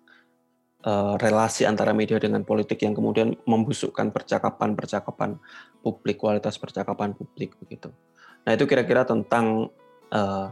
uh, 0.82 1.14
relasi 1.22 1.62
antara 1.62 1.94
media 1.94 2.18
dengan 2.18 2.42
politik 2.42 2.82
yang 2.82 2.90
kemudian 2.90 3.38
membusukkan 3.46 4.10
percakapan-percakapan 4.10 5.38
publik, 5.78 6.18
kualitas 6.18 6.58
percakapan 6.58 7.14
publik 7.14 7.54
begitu. 7.62 7.94
Nah 8.42 8.50
itu 8.58 8.66
kira-kira 8.66 9.06
tentang 9.06 9.70
uh, 10.10 10.50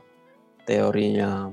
teorinya 0.62 1.50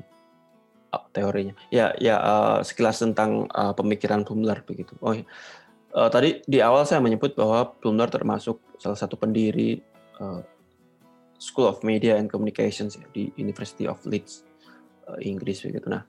uh, 0.93 1.05
teorinya. 1.09 1.57
Ya 1.73 1.97
ya 1.97 2.21
uh, 2.21 2.57
sekilas 2.61 3.01
tentang 3.01 3.49
uh, 3.49 3.73
pemikiran 3.73 4.21
Blumler 4.21 4.61
begitu. 4.61 4.93
Oh 5.01 5.17
uh, 5.17 6.09
tadi 6.13 6.45
di 6.45 6.61
awal 6.61 6.85
saya 6.85 7.01
menyebut 7.01 7.33
bahwa 7.33 7.73
Blumler 7.81 8.13
termasuk 8.13 8.61
salah 8.77 8.99
satu 8.99 9.17
pendiri 9.17 9.81
uh, 10.21 10.45
School 11.39 11.71
of 11.71 11.79
Media 11.87 12.19
and 12.19 12.27
Communications 12.27 12.99
ya, 12.99 13.07
di 13.15 13.31
University 13.39 13.87
of 13.87 13.97
Leeds 14.03 14.43
uh, 15.07 15.17
Inggris 15.23 15.63
begitu. 15.63 15.87
Nah, 15.87 16.03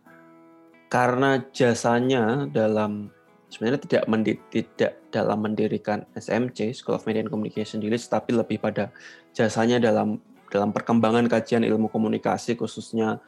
karena 0.91 1.39
jasanya 1.55 2.51
dalam 2.51 3.15
sebenarnya 3.47 3.81
tidak 3.87 4.05
mendi, 4.11 4.35
tidak 4.51 4.99
dalam 5.15 5.47
mendirikan 5.47 6.03
SMC 6.19 6.75
School 6.75 6.99
of 6.99 7.07
Media 7.07 7.23
and 7.23 7.31
Communication 7.31 7.79
di 7.79 7.87
Leeds, 7.87 8.11
tapi 8.11 8.35
lebih 8.35 8.59
pada 8.59 8.91
jasanya 9.31 9.79
dalam 9.79 10.19
dalam 10.51 10.75
perkembangan 10.75 11.31
kajian 11.31 11.63
ilmu 11.63 11.87
komunikasi 11.95 12.59
khususnya 12.59 13.23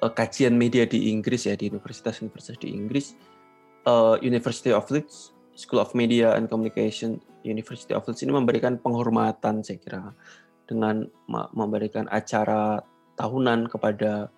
uh, 0.00 0.12
kajian 0.12 0.56
media 0.56 0.88
di 0.88 1.12
Inggris 1.12 1.44
ya 1.44 1.54
di 1.54 1.68
universitas-universitas 1.68 2.56
di 2.56 2.72
Inggris. 2.72 3.12
Uh, 3.88 4.20
University 4.20 4.68
of 4.68 4.84
Leeds 4.92 5.32
School 5.56 5.80
of 5.80 5.96
Media 5.96 6.36
and 6.36 6.48
Communication 6.48 7.20
University 7.40 7.96
of 7.96 8.04
Leeds 8.04 8.20
ini 8.20 8.32
memberikan 8.36 8.76
penghormatan 8.76 9.64
saya 9.64 9.80
kira 9.80 10.12
dengan 10.68 11.08
memberikan 11.56 12.04
acara 12.12 12.84
tahunan 13.16 13.72
kepada 13.72 14.28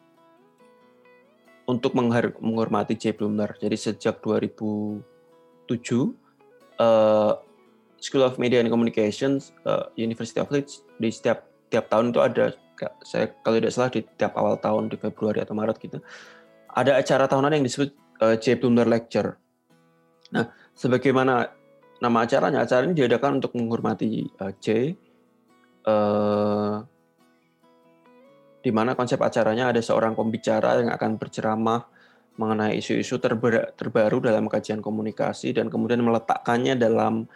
untuk 1.67 1.95
menghormati 1.99 2.95
J. 2.95 3.15
Blumler. 3.15 3.55
Jadi 3.59 3.77
sejak 3.77 4.23
2007 4.23 5.03
uh, 6.79 7.35
School 8.01 8.25
of 8.25 8.41
Media 8.41 8.65
and 8.65 8.73
Communications 8.73 9.53
uh, 9.69 9.91
University 9.99 10.41
of 10.41 10.49
Leeds 10.49 10.87
di 10.97 11.13
setiap 11.13 11.47
tiap 11.69 11.93
tahun 11.93 12.11
itu 12.11 12.21
ada 12.23 12.57
saya 13.05 13.29
kalau 13.45 13.61
tidak 13.61 13.77
salah 13.77 13.93
di 13.93 14.01
tiap 14.17 14.33
awal 14.41 14.57
tahun 14.57 14.89
di 14.89 14.97
Februari 14.97 15.45
atau 15.45 15.53
Maret 15.53 15.77
gitu 15.77 16.01
ada 16.73 16.97
acara 16.97 17.29
tahunan 17.29 17.61
yang 17.61 17.67
disebut 17.67 17.91
uh, 18.23 18.37
J. 18.41 18.57
Lecture. 18.63 19.37
Nah, 20.31 20.49
sebagaimana 20.73 21.51
nama 21.99 22.19
acaranya, 22.23 22.63
acara 22.63 22.87
ini 22.87 22.95
diadakan 22.95 23.43
untuk 23.43 23.53
menghormati 23.59 24.31
uh, 24.39 24.55
J 24.63 24.95
eh, 25.87 26.77
di 28.61 28.71
mana 28.73 28.93
konsep 28.93 29.17
acaranya 29.21 29.73
ada 29.73 29.81
seorang 29.81 30.13
pembicara 30.13 30.77
yang 30.85 30.93
akan 30.93 31.17
berceramah 31.17 31.81
mengenai 32.37 32.81
isu-isu 32.81 33.21
terbaru 33.77 34.25
dalam 34.25 34.49
kajian 34.49 34.81
komunikasi 34.81 35.53
dan 35.53 35.69
kemudian 35.69 36.01
meletakkannya 36.01 36.77
dalam 36.77 37.29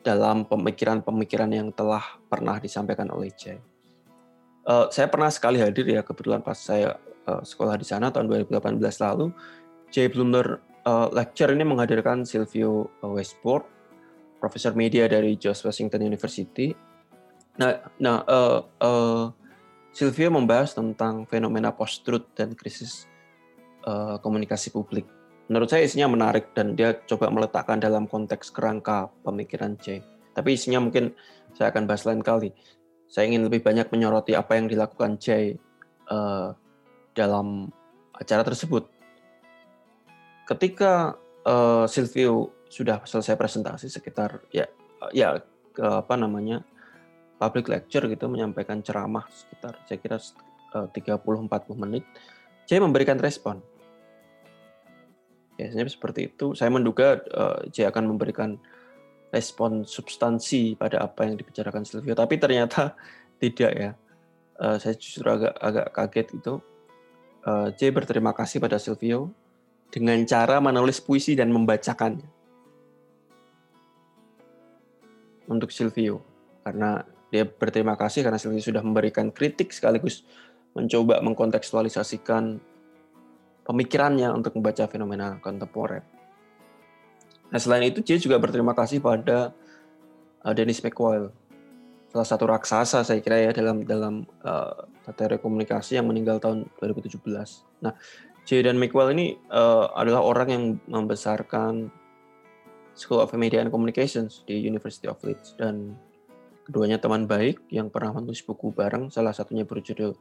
dalam 0.00 0.48
pemikiran-pemikiran 0.48 1.50
yang 1.52 1.68
telah 1.76 2.02
pernah 2.26 2.56
disampaikan 2.56 3.12
oleh 3.12 3.30
Jay. 3.36 3.60
Uh, 4.64 4.88
saya 4.88 5.12
pernah 5.12 5.28
sekali 5.28 5.60
hadir 5.60 5.84
ya 5.84 6.00
kebetulan 6.00 6.40
pas 6.40 6.56
saya 6.56 6.96
uh, 7.28 7.44
sekolah 7.44 7.76
di 7.76 7.84
sana 7.84 8.08
tahun 8.08 8.26
2018 8.48 8.80
lalu. 8.80 9.28
Jay 9.92 10.08
Blumler 10.08 10.62
uh, 10.86 11.08
lecture 11.12 11.52
ini 11.52 11.66
menghadirkan 11.66 12.24
Silvio 12.24 12.88
Westport, 13.04 13.66
profesor 14.40 14.72
media 14.72 15.04
dari 15.10 15.36
George 15.36 15.66
Washington 15.66 16.06
University, 16.06 16.72
Nah, 17.60 17.76
nah 18.00 18.24
uh, 18.24 18.64
uh, 18.80 19.24
Sylvia 19.92 20.32
membahas 20.32 20.72
tentang 20.72 21.28
fenomena 21.28 21.76
post-truth 21.76 22.32
dan 22.32 22.56
krisis 22.56 23.04
uh, 23.84 24.16
komunikasi 24.24 24.72
publik. 24.72 25.04
menurut 25.50 25.66
saya 25.66 25.82
isinya 25.82 26.06
menarik 26.14 26.54
dan 26.54 26.78
dia 26.78 26.94
coba 27.10 27.26
meletakkan 27.26 27.82
dalam 27.82 28.06
konteks 28.06 28.54
kerangka 28.54 29.10
pemikiran 29.26 29.74
J. 29.82 29.98
Tapi 30.30 30.54
isinya 30.54 30.78
mungkin 30.78 31.10
saya 31.58 31.74
akan 31.74 31.90
bahas 31.90 32.06
lain 32.06 32.22
kali. 32.22 32.54
Saya 33.10 33.26
ingin 33.26 33.50
lebih 33.50 33.58
banyak 33.66 33.90
menyoroti 33.90 34.38
apa 34.38 34.54
yang 34.54 34.70
dilakukan 34.70 35.18
J 35.18 35.58
uh, 36.06 36.54
dalam 37.18 37.66
acara 38.14 38.46
tersebut. 38.46 38.86
Ketika 40.46 41.18
uh, 41.42 41.90
Silvio 41.90 42.54
sudah 42.70 43.02
selesai 43.02 43.34
presentasi 43.34 43.90
sekitar 43.90 44.46
ya 44.54 44.70
ya 45.10 45.42
apa 45.82 46.14
namanya 46.14 46.62
public 47.40 47.72
lecture 47.72 48.04
gitu 48.04 48.28
menyampaikan 48.28 48.84
ceramah 48.84 49.24
sekitar 49.32 49.80
saya 49.88 49.96
kira 49.96 50.20
uh, 50.76 50.86
30-40 50.92 51.48
menit, 51.80 52.04
J 52.68 52.84
memberikan 52.84 53.16
respon 53.16 53.64
biasanya 55.56 55.92
seperti 55.92 56.32
itu. 56.32 56.56
Saya 56.56 56.72
menduga 56.72 57.20
J 57.68 57.92
akan 57.92 58.16
memberikan 58.16 58.56
respon 59.28 59.84
substansi 59.84 60.72
pada 60.76 61.04
apa 61.04 61.28
yang 61.28 61.36
dibicarakan 61.36 61.84
Silvio, 61.84 62.16
tapi 62.16 62.40
ternyata 62.40 62.96
tidak 63.42 63.72
ya. 63.76 63.90
Uh, 64.60 64.76
saya 64.76 64.92
justru 64.96 65.24
agak 65.24 65.56
agak 65.56 65.86
kaget 65.96 66.28
itu. 66.36 66.54
J 67.80 67.80
berterima 67.88 68.36
kasih 68.36 68.60
pada 68.60 68.76
Silvio 68.76 69.32
dengan 69.88 70.20
cara 70.28 70.60
menulis 70.60 71.00
puisi 71.00 71.32
dan 71.32 71.48
membacakannya 71.48 72.28
untuk 75.50 75.74
Silvio 75.74 76.22
karena 76.62 77.02
dia 77.30 77.46
berterima 77.46 77.94
kasih 77.94 78.26
karena 78.26 78.38
Silvio 78.38 78.58
sudah 78.58 78.82
memberikan 78.82 79.30
kritik 79.30 79.70
sekaligus 79.70 80.26
mencoba 80.74 81.22
mengkontekstualisasikan 81.22 82.58
pemikirannya 83.66 84.30
untuk 84.34 84.58
membaca 84.58 84.86
fenomena 84.90 85.38
kontemporer. 85.38 86.02
Nah 87.50 87.58
selain 87.58 87.90
itu 87.90 88.02
dia 88.02 88.18
juga 88.18 88.38
berterima 88.38 88.74
kasih 88.74 89.02
pada 89.02 89.54
uh, 90.42 90.52
Dennis 90.54 90.82
McCoyle, 90.82 91.34
salah 92.10 92.26
satu 92.26 92.50
raksasa 92.50 93.06
saya 93.06 93.22
kira 93.22 93.38
ya 93.38 93.50
dalam 93.54 93.86
dalam 93.86 94.14
uh, 94.42 94.86
teori 95.10 95.42
komunikasi 95.42 95.98
yang 95.98 96.06
meninggal 96.06 96.38
tahun 96.38 96.66
2017. 96.82 97.18
Nah 97.82 97.94
J 98.46 98.66
dan 98.66 98.78
McCoyle 98.78 99.14
ini 99.14 99.38
uh, 99.50 99.90
adalah 99.94 100.22
orang 100.22 100.48
yang 100.50 100.64
membesarkan 100.86 101.90
School 102.94 103.22
of 103.22 103.30
Media 103.38 103.62
and 103.62 103.70
Communications 103.70 104.42
di 104.46 104.58
University 104.58 105.06
of 105.06 105.18
Leeds 105.22 105.54
dan 105.58 105.94
keduanya 106.70 107.02
teman 107.02 107.26
baik 107.26 107.66
yang 107.74 107.90
pernah 107.90 108.14
menulis 108.14 108.46
buku 108.46 108.70
bareng 108.70 109.10
salah 109.10 109.34
satunya 109.34 109.66
berjudul 109.66 110.14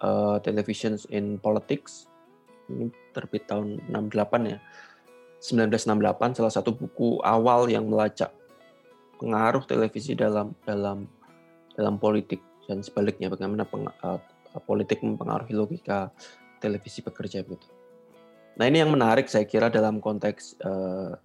uh, 0.00 0.40
Televisions 0.40 1.04
in 1.12 1.36
Politics 1.36 2.08
ini 2.72 2.88
terbit 3.12 3.44
tahun 3.44 3.76
68 3.92 4.56
ya. 4.56 4.58
1968 5.44 6.40
salah 6.40 6.52
satu 6.52 6.72
buku 6.72 7.20
awal 7.20 7.68
yang 7.68 7.84
melacak 7.92 8.32
pengaruh 9.20 9.60
televisi 9.68 10.16
dalam 10.16 10.56
dalam 10.64 11.04
dalam 11.76 12.00
politik 12.00 12.40
dan 12.64 12.80
sebaliknya 12.80 13.28
bagaimana 13.28 13.68
peng, 13.68 13.84
uh, 13.84 14.20
politik 14.64 15.04
mempengaruhi 15.04 15.52
logika 15.52 16.08
televisi 16.56 17.04
bekerja 17.04 17.44
begitu. 17.44 17.68
Nah 18.56 18.64
ini 18.64 18.80
yang 18.80 18.96
menarik 18.96 19.28
saya 19.28 19.44
kira 19.44 19.68
dalam 19.68 20.00
konteks 20.00 20.56
uh, 20.64 21.20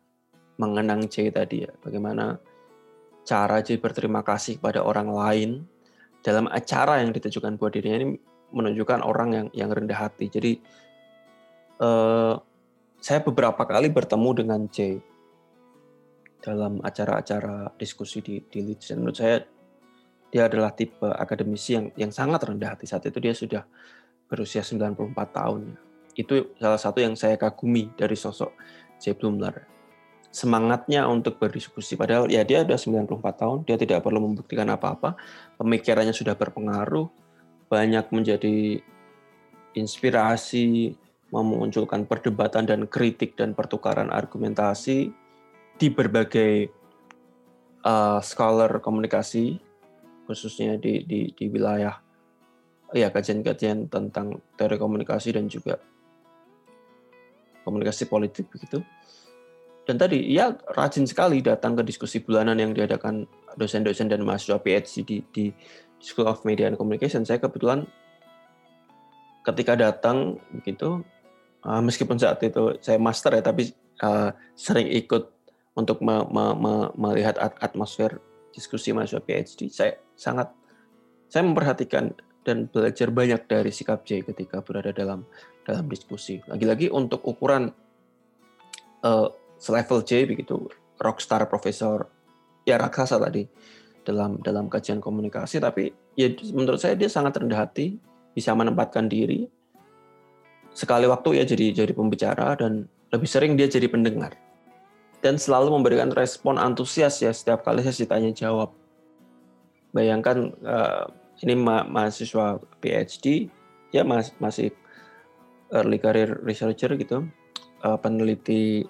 mengenang 0.60 1.08
J 1.08 1.32
tadi 1.32 1.64
ya, 1.64 1.72
bagaimana 1.80 2.36
cara 3.26 3.60
J 3.66 3.82
berterima 3.82 4.22
kasih 4.22 4.62
kepada 4.62 4.86
orang 4.86 5.10
lain 5.10 5.50
dalam 6.22 6.46
acara 6.48 7.02
yang 7.02 7.12
ditujukan 7.12 7.58
buat 7.58 7.74
dirinya 7.74 7.98
ini 8.06 8.08
menunjukkan 8.54 9.02
orang 9.02 9.30
yang 9.34 9.48
yang 9.52 9.70
rendah 9.74 9.98
hati. 9.98 10.30
Jadi 10.30 10.62
uh, 11.82 12.38
saya 13.02 13.20
beberapa 13.26 13.66
kali 13.66 13.90
bertemu 13.90 14.30
dengan 14.46 14.62
J 14.70 15.02
dalam 16.40 16.78
acara-acara 16.86 17.74
diskusi 17.82 18.22
di, 18.22 18.38
di 18.46 18.62
Leeds. 18.62 18.94
Dan 18.94 19.02
menurut 19.02 19.18
saya 19.18 19.42
dia 20.30 20.46
adalah 20.46 20.74
tipe 20.74 21.10
akademisi 21.10 21.78
yang 21.78 21.86
yang 21.98 22.12
sangat 22.14 22.46
rendah 22.46 22.78
hati. 22.78 22.86
Saat 22.86 23.10
itu 23.10 23.18
dia 23.18 23.34
sudah 23.34 23.66
berusia 24.30 24.62
94 24.62 25.14
tahun. 25.34 25.74
Itu 26.14 26.56
salah 26.62 26.80
satu 26.80 27.02
yang 27.02 27.18
saya 27.18 27.36
kagumi 27.36 27.92
dari 27.98 28.14
sosok 28.14 28.54
J 29.02 29.18
Blumler 29.18 29.75
semangatnya 30.36 31.08
untuk 31.08 31.40
berdiskusi. 31.40 31.96
Padahal 31.96 32.28
ya 32.28 32.44
dia 32.44 32.68
sudah 32.68 33.08
94 33.08 33.40
tahun 33.40 33.58
dia 33.64 33.80
tidak 33.80 34.04
perlu 34.04 34.20
membuktikan 34.20 34.68
apa-apa. 34.68 35.16
Pemikirannya 35.56 36.12
sudah 36.12 36.36
berpengaruh. 36.36 37.08
Banyak 37.72 38.12
menjadi 38.12 38.84
inspirasi 39.80 40.92
memunculkan 41.32 42.04
perdebatan 42.04 42.68
dan 42.68 42.84
kritik 42.92 43.40
dan 43.40 43.56
pertukaran 43.56 44.12
argumentasi 44.12 45.10
di 45.76 45.88
berbagai 45.92 46.72
uh, 47.84 48.20
scholar 48.20 48.80
komunikasi 48.80 49.60
khususnya 50.28 50.80
di 50.80 51.04
di, 51.04 51.20
di 51.36 51.46
wilayah 51.52 51.96
ya 52.96 53.12
kajian-kajian 53.12 53.92
tentang 53.92 54.40
teori 54.56 54.78
komunikasi 54.80 55.36
dan 55.36 55.52
juga 55.52 55.80
komunikasi 57.66 58.06
politik 58.06 58.48
begitu. 58.54 58.86
Dan 59.86 60.02
tadi 60.02 60.34
ya 60.34 60.50
rajin 60.74 61.06
sekali 61.06 61.46
datang 61.46 61.78
ke 61.78 61.86
diskusi 61.86 62.18
bulanan 62.20 62.58
yang 62.58 62.74
diadakan 62.74 63.30
dosen-dosen 63.54 64.10
dan 64.10 64.26
mahasiswa 64.26 64.58
PhD 64.58 65.06
di, 65.06 65.18
di 65.30 65.46
School 66.02 66.26
of 66.26 66.42
Media 66.42 66.66
and 66.66 66.76
Communication. 66.76 67.22
Saya 67.22 67.38
kebetulan 67.38 67.86
ketika 69.46 69.78
datang 69.78 70.42
begitu 70.50 71.06
uh, 71.66 71.82
meskipun 71.86 72.18
saat 72.18 72.42
itu 72.42 72.82
saya 72.82 72.98
master 72.98 73.38
ya 73.38 73.46
tapi 73.46 73.70
uh, 74.02 74.34
sering 74.58 74.90
ikut 74.90 75.30
untuk 75.78 76.02
me, 76.02 76.26
me, 76.34 76.46
me, 76.58 76.74
melihat 76.98 77.38
atmosfer 77.62 78.18
diskusi 78.50 78.90
mahasiswa 78.90 79.22
PhD 79.22 79.70
saya 79.70 80.02
sangat 80.18 80.50
saya 81.30 81.46
memperhatikan 81.46 82.10
dan 82.42 82.70
belajar 82.70 83.10
banyak 83.14 83.42
dari 83.46 83.70
sikap 83.70 84.02
J 84.06 84.26
ketika 84.26 84.66
berada 84.66 84.90
dalam 84.90 85.26
dalam 85.62 85.86
diskusi 85.90 86.42
lagi-lagi 86.50 86.90
untuk 86.90 87.22
ukuran 87.26 87.70
uh, 89.06 89.30
selevel 89.60 90.04
J 90.04 90.28
begitu 90.28 90.70
rockstar 91.00 91.44
profesor 91.48 92.08
ya 92.64 92.80
raksasa 92.80 93.20
tadi 93.20 93.46
dalam 94.06 94.40
dalam 94.42 94.70
kajian 94.70 95.02
komunikasi. 95.02 95.58
Tapi 95.60 95.92
ya 96.16 96.32
menurut 96.54 96.80
saya 96.80 96.94
dia 96.94 97.10
sangat 97.10 97.42
rendah 97.42 97.66
hati 97.66 97.98
bisa 98.36 98.54
menempatkan 98.54 99.10
diri. 99.10 99.50
Sekali 100.76 101.08
waktu 101.08 101.40
ya 101.40 101.44
jadi 101.48 101.86
jadi 101.86 101.94
pembicara 101.96 102.60
dan 102.60 102.86
lebih 103.10 103.30
sering 103.30 103.56
dia 103.56 103.66
jadi 103.66 103.88
pendengar. 103.88 104.36
Dan 105.24 105.42
selalu 105.42 105.74
memberikan 105.82 106.14
respon 106.14 106.62
antusias 106.62 107.18
ya 107.24 107.34
setiap 107.34 107.66
kali 107.66 107.82
saya 107.82 107.96
ditanya 107.96 108.30
jawab. 108.36 108.70
Bayangkan 109.96 110.54
uh, 110.62 111.08
ini 111.42 111.56
ma 111.58 111.88
mahasiswa 111.88 112.62
PhD 112.84 113.50
ya 113.96 114.04
mas 114.04 114.36
masih 114.38 114.76
early 115.74 115.98
career 115.98 116.40
researcher 116.44 116.94
gitu 117.00 117.26
uh, 117.82 117.98
peneliti 117.98 118.86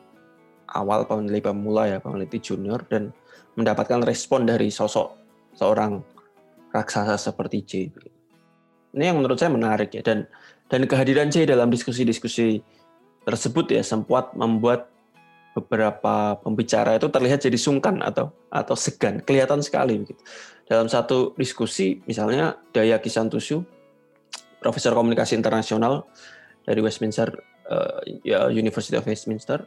awal 0.71 1.06
peneliti 1.06 1.45
pemula 1.45 1.89
ya 1.89 1.97
peneliti 2.01 2.41
junior 2.41 2.82
dan 2.89 3.13
mendapatkan 3.56 4.04
respon 4.04 4.47
dari 4.47 4.73
sosok 4.73 5.15
seorang 5.56 6.01
raksasa 6.73 7.15
seperti 7.15 7.58
J 7.63 7.71
ini 8.95 9.04
yang 9.12 9.19
menurut 9.19 9.36
saya 9.36 9.51
menarik 9.51 9.91
ya 9.91 10.01
dan 10.01 10.25
dan 10.71 10.88
kehadiran 10.89 11.30
C 11.30 11.45
dalam 11.45 11.69
diskusi-diskusi 11.69 12.63
tersebut 13.28 13.69
ya 13.73 13.84
sempat 13.84 14.34
membuat 14.34 14.89
beberapa 15.56 16.36
pembicara 16.43 16.99
itu 16.99 17.08
terlihat 17.08 17.39
jadi 17.39 17.56
sungkan 17.56 18.04
atau 18.04 18.36
atau 18.51 18.75
segan, 18.75 19.23
kelihatan 19.23 19.63
sekali 19.63 19.95
begitu. 20.04 20.19
Dalam 20.67 20.91
satu 20.91 21.32
diskusi 21.39 22.04
misalnya 22.04 22.60
Daya 22.75 22.99
Kisantusu, 22.99 23.63
profesor 24.60 24.91
komunikasi 24.91 25.39
internasional 25.39 26.12
dari 26.67 26.84
Westminster 26.84 27.32
uh, 27.71 28.04
ya 28.28 28.51
University 28.51 28.99
of 28.99 29.08
Westminster 29.08 29.63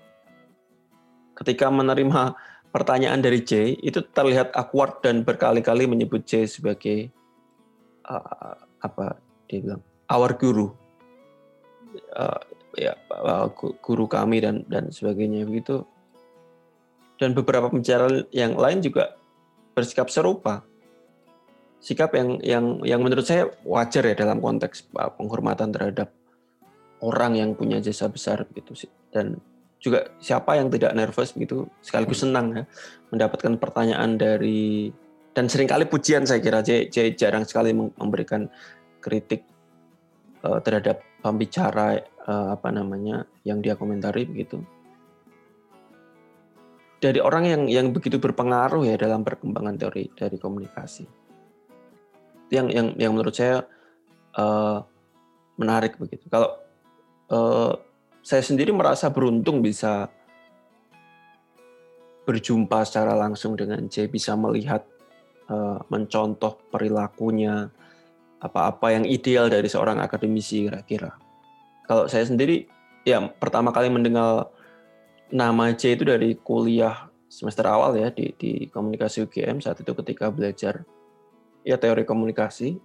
ketika 1.38 1.70
menerima 1.70 2.35
pertanyaan 2.74 3.22
dari 3.22 3.40
J 3.46 3.79
itu 3.79 4.03
terlihat 4.11 4.53
awkward 4.59 5.01
dan 5.01 5.22
berkali-kali 5.22 5.87
menyebut 5.87 6.27
J 6.27 6.51
sebagai 6.51 7.09
uh, 8.11 8.59
apa 8.83 9.16
dia 9.46 9.62
bilang 9.62 9.83
our 10.11 10.35
guru. 10.35 10.74
Uh, 12.14 12.40
ya 12.77 12.94
guru 13.83 14.07
kami 14.07 14.42
dan 14.44 14.66
dan 14.66 14.90
sebagainya 14.90 15.46
begitu. 15.46 15.87
Dan 17.18 17.35
beberapa 17.35 17.66
pembicara 17.66 18.07
yang 18.31 18.55
lain 18.55 18.79
juga 18.79 19.18
bersikap 19.74 20.07
serupa. 20.11 20.62
Sikap 21.79 22.14
yang 22.14 22.42
yang 22.42 22.64
yang 22.83 23.01
menurut 23.03 23.27
saya 23.27 23.46
wajar 23.62 24.03
ya 24.03 24.14
dalam 24.18 24.42
konteks 24.42 24.90
uh, 24.98 25.14
penghormatan 25.14 25.70
terhadap 25.70 26.11
orang 26.98 27.38
yang 27.38 27.51
punya 27.55 27.79
jasa 27.79 28.11
besar 28.11 28.42
gitu 28.55 28.74
sih. 28.74 28.90
Dan 29.11 29.38
juga 29.79 30.11
siapa 30.19 30.59
yang 30.59 30.69
tidak 30.75 30.91
nervous 30.95 31.31
begitu 31.33 31.71
sekaligus 31.79 32.27
senang 32.27 32.51
ya 32.51 32.62
mendapatkan 33.14 33.55
pertanyaan 33.62 34.19
dari 34.19 34.91
dan 35.38 35.47
sering 35.47 35.71
kali 35.71 35.87
pujian 35.87 36.27
saya 36.27 36.43
kira 36.43 36.67
J, 36.67 36.91
jarang 37.14 37.47
sekali 37.47 37.71
memberikan 37.71 38.51
kritik 38.99 39.47
uh, 40.43 40.59
terhadap 40.59 40.99
pembicara 41.23 42.03
uh, 42.27 42.59
apa 42.59 42.75
namanya 42.75 43.23
yang 43.47 43.62
dia 43.62 43.79
komentari 43.79 44.27
begitu. 44.27 44.59
Dari 46.99 47.23
orang 47.23 47.45
yang 47.47 47.62
yang 47.71 47.87
begitu 47.95 48.19
berpengaruh 48.19 48.83
ya 48.83 48.99
dalam 48.99 49.23
perkembangan 49.23 49.79
teori 49.79 50.11
dari 50.19 50.37
komunikasi. 50.43 51.07
Yang 52.51 52.67
yang 52.75 52.87
yang 52.99 53.11
menurut 53.14 53.35
saya 53.38 53.62
uh, 54.35 54.83
menarik 55.55 55.95
begitu. 56.03 56.27
Kalau 56.27 56.59
uh, 57.31 57.79
saya 58.29 58.45
sendiri 58.45 58.77
merasa 58.77 59.09
beruntung 59.09 59.64
bisa 59.64 60.12
berjumpa 62.29 62.85
secara 62.85 63.17
langsung 63.17 63.57
dengan 63.57 63.88
J 63.88 64.05
bisa 64.12 64.37
melihat 64.37 64.85
uh, 65.49 65.81
mencontoh 65.88 66.61
perilakunya 66.69 67.73
apa-apa 68.37 68.93
yang 68.93 69.09
ideal 69.09 69.49
dari 69.49 69.64
seorang 69.64 70.05
akademisi 70.05 70.69
kira-kira. 70.69 71.17
Kalau 71.88 72.05
saya 72.05 72.29
sendiri 72.29 72.69
ya 73.09 73.33
pertama 73.33 73.73
kali 73.73 73.88
mendengar 73.88 74.53
nama 75.33 75.73
J 75.73 75.97
itu 75.97 76.05
dari 76.05 76.37
kuliah 76.37 77.09
semester 77.33 77.64
awal 77.64 77.97
ya 77.97 78.12
di, 78.12 78.37
di 78.37 78.69
komunikasi 78.69 79.25
UGM 79.25 79.64
saat 79.64 79.81
itu 79.81 79.97
ketika 80.05 80.29
belajar 80.29 80.85
ya 81.64 81.81
teori 81.81 82.05
komunikasi 82.05 82.77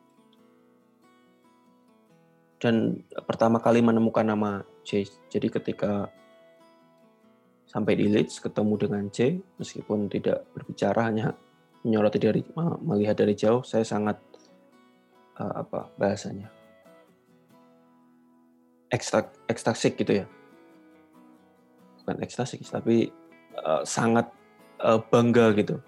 dan 2.64 3.04
pertama 3.28 3.60
kali 3.60 3.84
menemukan 3.84 4.24
nama 4.24 4.64
J. 4.88 5.04
Jadi 5.28 5.52
ketika 5.52 6.08
sampai 7.68 8.00
di 8.00 8.08
Leeds 8.08 8.40
ketemu 8.40 8.80
dengan 8.80 9.04
J 9.12 9.36
meskipun 9.60 10.08
tidak 10.08 10.48
berbicara 10.56 11.12
hanya 11.12 11.36
menyoroti 11.84 12.24
dari 12.24 12.40
melihat 12.88 13.20
dari 13.20 13.36
jauh 13.36 13.68
saya 13.68 13.84
sangat 13.84 14.16
uh, 15.44 15.60
apa 15.60 15.92
bahasanya? 16.00 16.48
Ekstak 18.88 19.36
ekstasik 19.52 20.00
gitu 20.00 20.24
ya. 20.24 20.26
Bukan 22.00 22.24
ekstasik 22.24 22.64
tapi 22.64 23.12
uh, 23.60 23.84
sangat 23.84 24.32
uh, 24.80 25.04
bangga 25.04 25.52
gitu. 25.60 25.84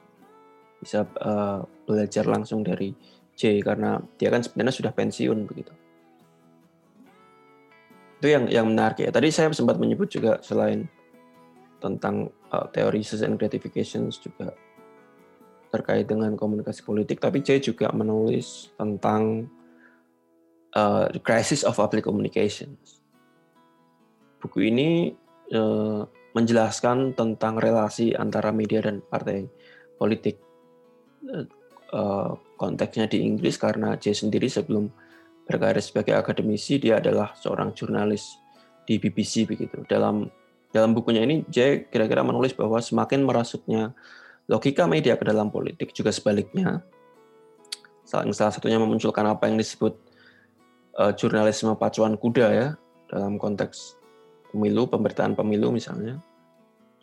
Bisa 0.83 1.07
uh, 1.23 1.63
belajar 1.87 2.27
langsung 2.27 2.67
dari 2.67 2.91
J 3.39 3.63
karena 3.63 4.03
dia 4.19 4.27
kan 4.27 4.43
sebenarnya 4.43 4.75
sudah 4.75 4.91
pensiun 4.91 5.47
begitu 5.47 5.84
itu 8.25 8.33
yang 8.33 8.49
yang 8.49 8.65
menarik 8.65 9.05
ya 9.05 9.13
tadi 9.13 9.29
saya 9.29 9.53
sempat 9.53 9.77
menyebut 9.77 10.09
juga 10.09 10.41
selain 10.41 10.89
tentang 11.77 12.33
uh, 12.49 12.65
teori 12.73 13.05
and 13.05 13.37
gratifications 13.37 14.17
juga 14.17 14.49
terkait 15.69 16.07
dengan 16.07 16.33
komunikasi 16.39 16.87
politik, 16.87 17.19
tapi 17.19 17.43
J 17.43 17.59
juga 17.59 17.91
menulis 17.91 18.71
tentang 18.79 19.51
uh, 20.71 21.11
The 21.11 21.19
Crisis 21.19 21.67
of 21.67 21.75
Public 21.75 22.07
Communications. 22.07 23.03
Buku 24.39 24.71
ini 24.71 25.11
uh, 25.51 26.07
menjelaskan 26.31 27.13
tentang 27.19 27.59
relasi 27.59 28.15
antara 28.15 28.55
media 28.55 28.79
dan 28.79 29.03
partai 29.03 29.45
politik. 29.99 30.39
Uh, 31.95 32.33
konteksnya 32.55 33.07
di 33.07 33.23
Inggris 33.23 33.59
karena 33.59 33.95
J 33.99 34.15
sendiri 34.15 34.47
sebelum 34.47 34.87
berkarir 35.45 35.81
sebagai 35.81 36.17
akademisi 36.17 36.81
dia 36.81 36.97
adalah 36.97 37.37
seorang 37.37 37.71
jurnalis 37.77 38.41
di 38.85 38.97
BBC 38.97 39.45
begitu. 39.45 39.85
Dalam 39.85 40.29
dalam 40.73 40.91
bukunya 40.91 41.23
ini 41.23 41.45
J 41.47 41.87
kira-kira 41.87 42.25
menulis 42.25 42.51
bahwa 42.51 42.81
semakin 42.81 43.23
merasuknya 43.23 43.95
logika 44.51 44.85
media 44.85 45.15
ke 45.15 45.23
dalam 45.23 45.49
politik 45.49 45.95
juga 45.95 46.11
sebaliknya. 46.11 46.83
Salah, 48.05 48.29
salah 48.35 48.53
satunya 48.53 48.77
memunculkan 48.77 49.25
apa 49.25 49.49
yang 49.49 49.57
disebut 49.57 49.97
uh, 50.99 51.13
jurnalisme 51.17 51.73
pacuan 51.79 52.19
kuda 52.19 52.47
ya 52.53 52.67
dalam 53.09 53.41
konteks 53.41 53.97
pemilu, 54.53 54.85
pemberitaan 54.85 55.33
pemilu 55.33 55.73
misalnya. 55.73 56.21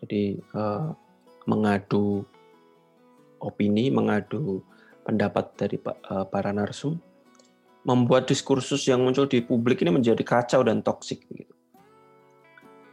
Jadi 0.02 0.38
uh, 0.54 0.94
mengadu 1.46 2.22
opini, 3.42 3.90
mengadu 3.90 4.62
pendapat 5.02 5.50
dari 5.58 5.76
uh, 5.82 6.26
para 6.26 6.54
narsum, 6.54 6.98
membuat 7.82 8.30
diskursus 8.30 8.86
yang 8.86 9.02
muncul 9.02 9.26
di 9.26 9.42
publik 9.42 9.82
ini 9.82 9.90
menjadi 9.90 10.22
kacau 10.22 10.62
dan 10.62 10.82
toksik. 10.86 11.26
Gitu. 11.26 11.52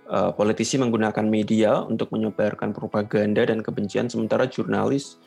Eh, 0.10 0.32
politisi 0.34 0.82
menggunakan 0.82 1.22
media 1.30 1.86
untuk 1.86 2.10
menyebarkan 2.10 2.74
propaganda 2.74 3.46
dan 3.46 3.62
kebencian, 3.62 4.10
sementara 4.10 4.50
jurnalis 4.50 5.22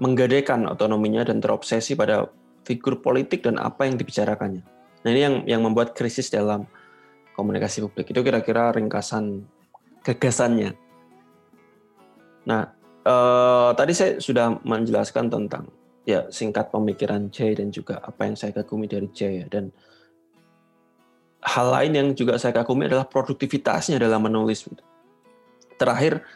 menggadaikan 0.00 0.64
otonominya 0.64 1.28
dan 1.28 1.44
terobsesi 1.44 1.92
pada 1.92 2.24
figur 2.64 3.04
politik 3.04 3.44
dan 3.44 3.60
apa 3.60 3.84
yang 3.84 4.00
dibicarakannya. 4.00 4.64
Nah 5.04 5.08
ini 5.12 5.20
yang 5.20 5.34
yang 5.44 5.60
membuat 5.60 5.92
krisis 5.92 6.32
dalam 6.32 6.64
komunikasi 7.36 7.84
publik 7.84 8.08
itu 8.08 8.24
kira-kira 8.24 8.72
ringkasan 8.72 9.44
gagasannya. 10.00 10.72
Nah 12.48 12.72
eh, 13.04 13.70
tadi 13.76 13.92
saya 13.92 14.16
sudah 14.16 14.64
menjelaskan 14.64 15.28
tentang 15.28 15.68
ya 16.06 16.30
singkat 16.30 16.70
pemikiran 16.70 17.28
Jay 17.34 17.58
dan 17.58 17.74
juga 17.74 17.98
apa 17.98 18.30
yang 18.30 18.38
saya 18.38 18.54
kagumi 18.54 18.86
dari 18.86 19.10
Jay 19.10 19.42
ya. 19.42 19.46
dan 19.50 19.74
hal 21.46 21.66
lain 21.70 21.92
yang 21.94 22.08
juga 22.14 22.38
saya 22.38 22.54
kagumi 22.54 22.90
adalah 22.90 23.06
produktivitasnya 23.06 24.02
dalam 24.02 24.18
menulis. 24.18 24.66
Terakhir, 25.78 26.26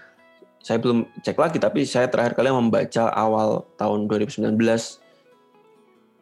saya 0.63 0.79
belum 0.79 1.09
cek 1.25 1.35
lagi, 1.35 1.59
tapi 1.59 1.83
saya 1.83 2.07
terakhir 2.07 2.39
kali 2.39 2.53
membaca 2.53 3.11
awal 3.11 3.67
tahun 3.75 4.07
2019, 4.07 4.55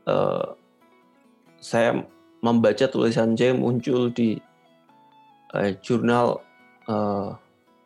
uh, 0.09 0.57
saya 1.61 2.07
membaca 2.41 2.87
tulisan 2.89 3.35
J 3.35 3.53
muncul 3.53 4.09
di 4.15 4.39
uh, 5.53 5.75
jurnal 5.83 6.41
uh, 6.87 7.35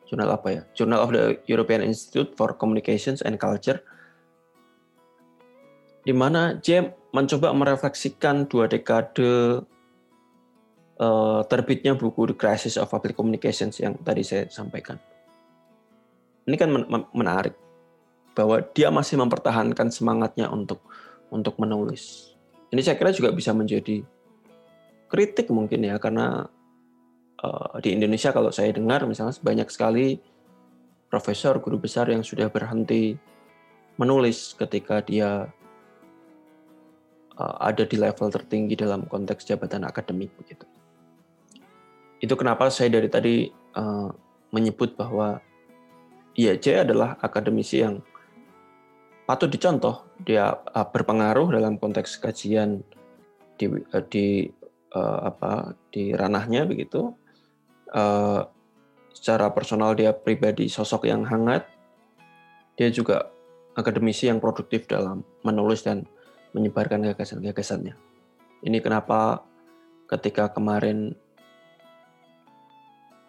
jurnal 0.07 0.29
apa 0.29 0.49
ya? 0.53 0.63
Journal 0.77 1.01
of 1.03 1.11
the 1.11 1.41
European 1.49 1.83
Institute 1.83 2.37
for 2.37 2.53
Communications 2.55 3.25
and 3.25 3.41
Culture, 3.41 3.81
di 6.03 6.15
mana 6.15 6.59
J 6.59 6.91
mencoba 7.15 7.55
merefleksikan 7.55 8.51
dua 8.51 8.67
dekade 8.67 9.63
uh, 10.99 11.41
terbitnya 11.47 11.95
buku 11.95 12.35
The 12.35 12.37
Crisis 12.37 12.75
of 12.75 12.91
Public 12.91 13.15
Communications 13.15 13.79
yang 13.79 13.95
tadi 14.03 14.27
saya 14.27 14.51
sampaikan. 14.51 14.99
Ini 16.43 16.57
kan 16.59 16.69
men 16.75 17.07
menarik 17.15 17.55
bahwa 18.35 18.59
dia 18.75 18.91
masih 18.91 19.21
mempertahankan 19.21 19.95
semangatnya 19.95 20.51
untuk 20.51 20.83
untuk 21.31 21.55
menulis. 21.63 22.35
Ini 22.75 22.81
saya 22.83 22.99
kira 22.99 23.15
juga 23.15 23.31
bisa 23.31 23.55
menjadi 23.55 24.03
kritik 25.07 25.53
mungkin 25.53 25.85
ya 25.85 26.01
karena 26.01 26.49
uh, 27.45 27.77
di 27.79 27.93
Indonesia 27.95 28.33
kalau 28.33 28.49
saya 28.49 28.73
dengar 28.73 29.05
misalnya 29.05 29.37
banyak 29.45 29.69
sekali 29.69 30.17
profesor 31.13 31.61
guru 31.61 31.77
besar 31.77 32.09
yang 32.09 32.25
sudah 32.25 32.49
berhenti 32.49 33.21
menulis 34.01 34.57
ketika 34.57 35.05
dia 35.05 35.53
ada 37.59 37.83
di 37.87 37.97
level 37.99 38.29
tertinggi 38.31 38.75
dalam 38.79 39.07
konteks 39.07 39.47
jabatan 39.47 39.85
akademik 39.89 40.31
begitu 40.39 40.67
itu 42.23 42.35
kenapa 42.39 42.71
saya 42.71 42.87
dari 42.95 43.11
tadi 43.11 43.51
uh, 43.75 44.09
menyebut 44.55 44.95
bahwa 44.95 45.43
IAC 46.39 46.87
adalah 46.87 47.19
akademisi 47.19 47.83
yang 47.83 47.99
patut 49.27 49.51
dicontoh. 49.51 50.07
Dia 50.23 50.55
uh, 50.55 50.87
berpengaruh 50.87 51.51
dalam 51.51 51.83
konteks 51.83 52.23
kajian 52.23 52.87
di 53.59 53.67
uh, 53.69 54.05
di 54.07 54.47
uh, 54.95 55.35
apa 55.35 55.75
di 55.91 56.15
ranahnya 56.15 56.63
begitu. 56.63 57.11
Uh, 57.91 58.47
secara 59.13 59.53
personal 59.53 59.93
dia 59.99 60.15
pribadi 60.15 60.71
sosok 60.71 61.11
yang 61.11 61.27
hangat. 61.27 61.67
Dia 62.79 62.89
juga 62.89 63.29
akademisi 63.77 64.31
yang 64.31 64.41
produktif 64.41 64.87
dalam 64.89 65.27
menulis 65.45 65.85
dan 65.85 66.07
menyebarkan 66.53 67.05
gagasan-gagasannya. 67.13 67.97
Ini 68.63 68.79
kenapa 68.79 69.43
ketika 70.09 70.53
kemarin 70.53 71.17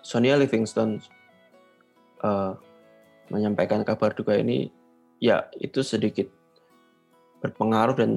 Sonia 0.03 0.36
Livingston 0.36 0.99
uh, 2.21 2.53
menyampaikan 3.31 3.88
kabar 3.88 4.12
duka 4.12 4.36
ini, 4.36 4.67
ya 5.23 5.47
itu 5.57 5.79
sedikit 5.79 6.27
berpengaruh 7.39 7.95
dan 7.95 8.12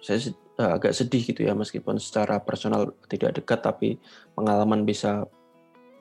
saya 0.00 0.32
uh, 0.60 0.76
agak 0.76 0.96
sedih 0.96 1.22
gitu 1.24 1.44
ya 1.44 1.52
meskipun 1.52 2.00
secara 2.00 2.40
personal 2.40 2.96
tidak 3.08 3.36
dekat 3.36 3.60
tapi 3.60 3.88
pengalaman 4.32 4.88
bisa 4.88 5.28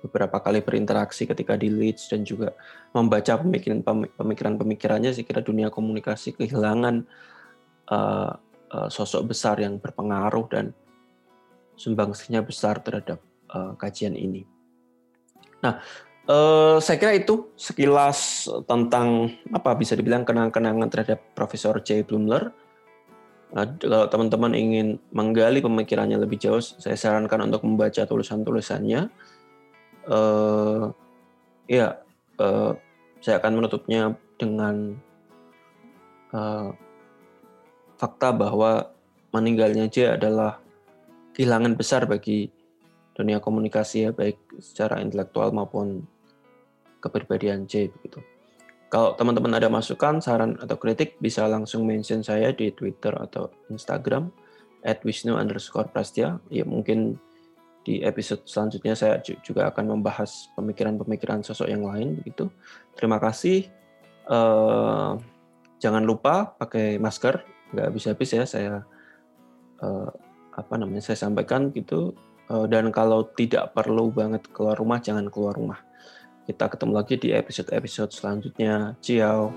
beberapa 0.06 0.38
kali 0.38 0.62
berinteraksi 0.62 1.26
ketika 1.26 1.58
di 1.58 1.68
Leeds 1.74 2.14
dan 2.14 2.22
juga 2.22 2.54
membaca 2.94 3.42
pemikiran 3.42 3.82
pemikiran 4.14 4.56
pemikirannya 4.62 5.12
saya 5.12 5.26
kira 5.26 5.42
dunia 5.42 5.74
komunikasi 5.74 6.38
kehilangan 6.38 7.10
uh, 7.90 8.32
uh, 8.72 8.90
sosok 8.90 9.32
besar 9.34 9.60
yang 9.62 9.78
berpengaruh 9.78 10.46
dan 10.50 10.66
sumbangsinya 11.76 12.40
besar 12.42 12.80
terhadap 12.80 13.20
uh, 13.52 13.76
kajian 13.76 14.16
ini. 14.16 14.48
Nah, 15.66 15.82
eh, 16.30 16.78
saya 16.78 16.98
kira 17.02 17.18
itu 17.18 17.50
sekilas 17.58 18.46
tentang 18.70 19.34
apa 19.50 19.74
bisa 19.74 19.98
dibilang 19.98 20.22
kenang-kenangan 20.22 20.90
terhadap 20.94 21.20
Profesor 21.34 21.82
J. 21.82 22.06
Blumler. 22.06 22.54
Nah, 23.56 23.66
kalau 23.80 24.06
teman-teman 24.12 24.54
ingin 24.54 25.02
menggali 25.10 25.64
pemikirannya 25.64 26.22
lebih 26.22 26.38
jauh, 26.38 26.62
saya 26.62 26.94
sarankan 26.94 27.50
untuk 27.50 27.64
membaca 27.66 28.04
tulisan-tulisannya. 28.04 29.10
Uh, 30.06 30.94
ya, 31.66 31.98
uh, 32.38 32.78
saya 33.24 33.42
akan 33.42 33.64
menutupnya 33.64 34.14
dengan 34.38 35.00
uh, 36.30 36.70
fakta 37.96 38.32
bahwa 38.36 38.92
meninggalnya 39.32 39.88
J 39.92 40.16
adalah 40.20 40.60
kehilangan 41.36 41.76
besar 41.76 42.08
bagi 42.08 42.48
dunia 43.16 43.40
komunikasi 43.40 44.08
ya, 44.08 44.12
baik 44.12 44.40
secara 44.60 45.00
intelektual 45.00 45.52
maupun 45.56 46.04
kepribadian 47.00 47.68
J 47.68 47.92
begitu. 47.92 48.24
Kalau 48.92 49.18
teman-teman 49.20 49.56
ada 49.58 49.68
masukan, 49.68 50.24
saran 50.24 50.56
atau 50.62 50.80
kritik 50.80 51.20
bisa 51.20 51.44
langsung 51.50 51.84
mention 51.84 52.24
saya 52.24 52.56
di 52.56 52.72
Twitter 52.72 53.12
atau 53.12 53.52
Instagram 53.68 54.32
at 54.86 55.02
wisnu 55.04 55.36
underscore 55.36 55.90
prastya. 55.90 56.40
Ya 56.48 56.64
mungkin 56.64 57.20
di 57.86 58.02
episode 58.02 58.46
selanjutnya 58.50 58.98
saya 58.98 59.22
juga 59.22 59.70
akan 59.70 60.00
membahas 60.00 60.50
pemikiran-pemikiran 60.58 61.44
sosok 61.44 61.70
yang 61.70 61.86
lain 61.86 62.22
begitu. 62.22 62.50
Terima 62.98 63.20
kasih. 63.20 63.68
Uh, 64.26 65.22
jangan 65.78 66.02
lupa 66.02 66.58
pakai 66.58 66.98
masker, 66.98 67.46
nggak 67.76 67.92
habis-habis 67.92 68.30
ya 68.32 68.44
saya 68.48 68.74
uh, 69.84 70.10
apa 70.56 70.74
namanya 70.80 71.04
saya 71.04 71.20
sampaikan 71.20 71.70
gitu. 71.76 72.16
Uh, 72.46 72.70
dan 72.70 72.94
kalau 72.94 73.26
tidak 73.34 73.74
perlu 73.74 74.14
banget 74.14 74.46
keluar 74.54 74.78
rumah, 74.78 75.02
jangan 75.02 75.28
keluar 75.34 75.58
rumah. 75.58 75.82
Kita 76.46 76.70
ketemu 76.70 76.94
lagi 76.94 77.18
di 77.18 77.34
episode-episode 77.34 78.14
selanjutnya. 78.14 78.94
Ciao. 79.02 79.50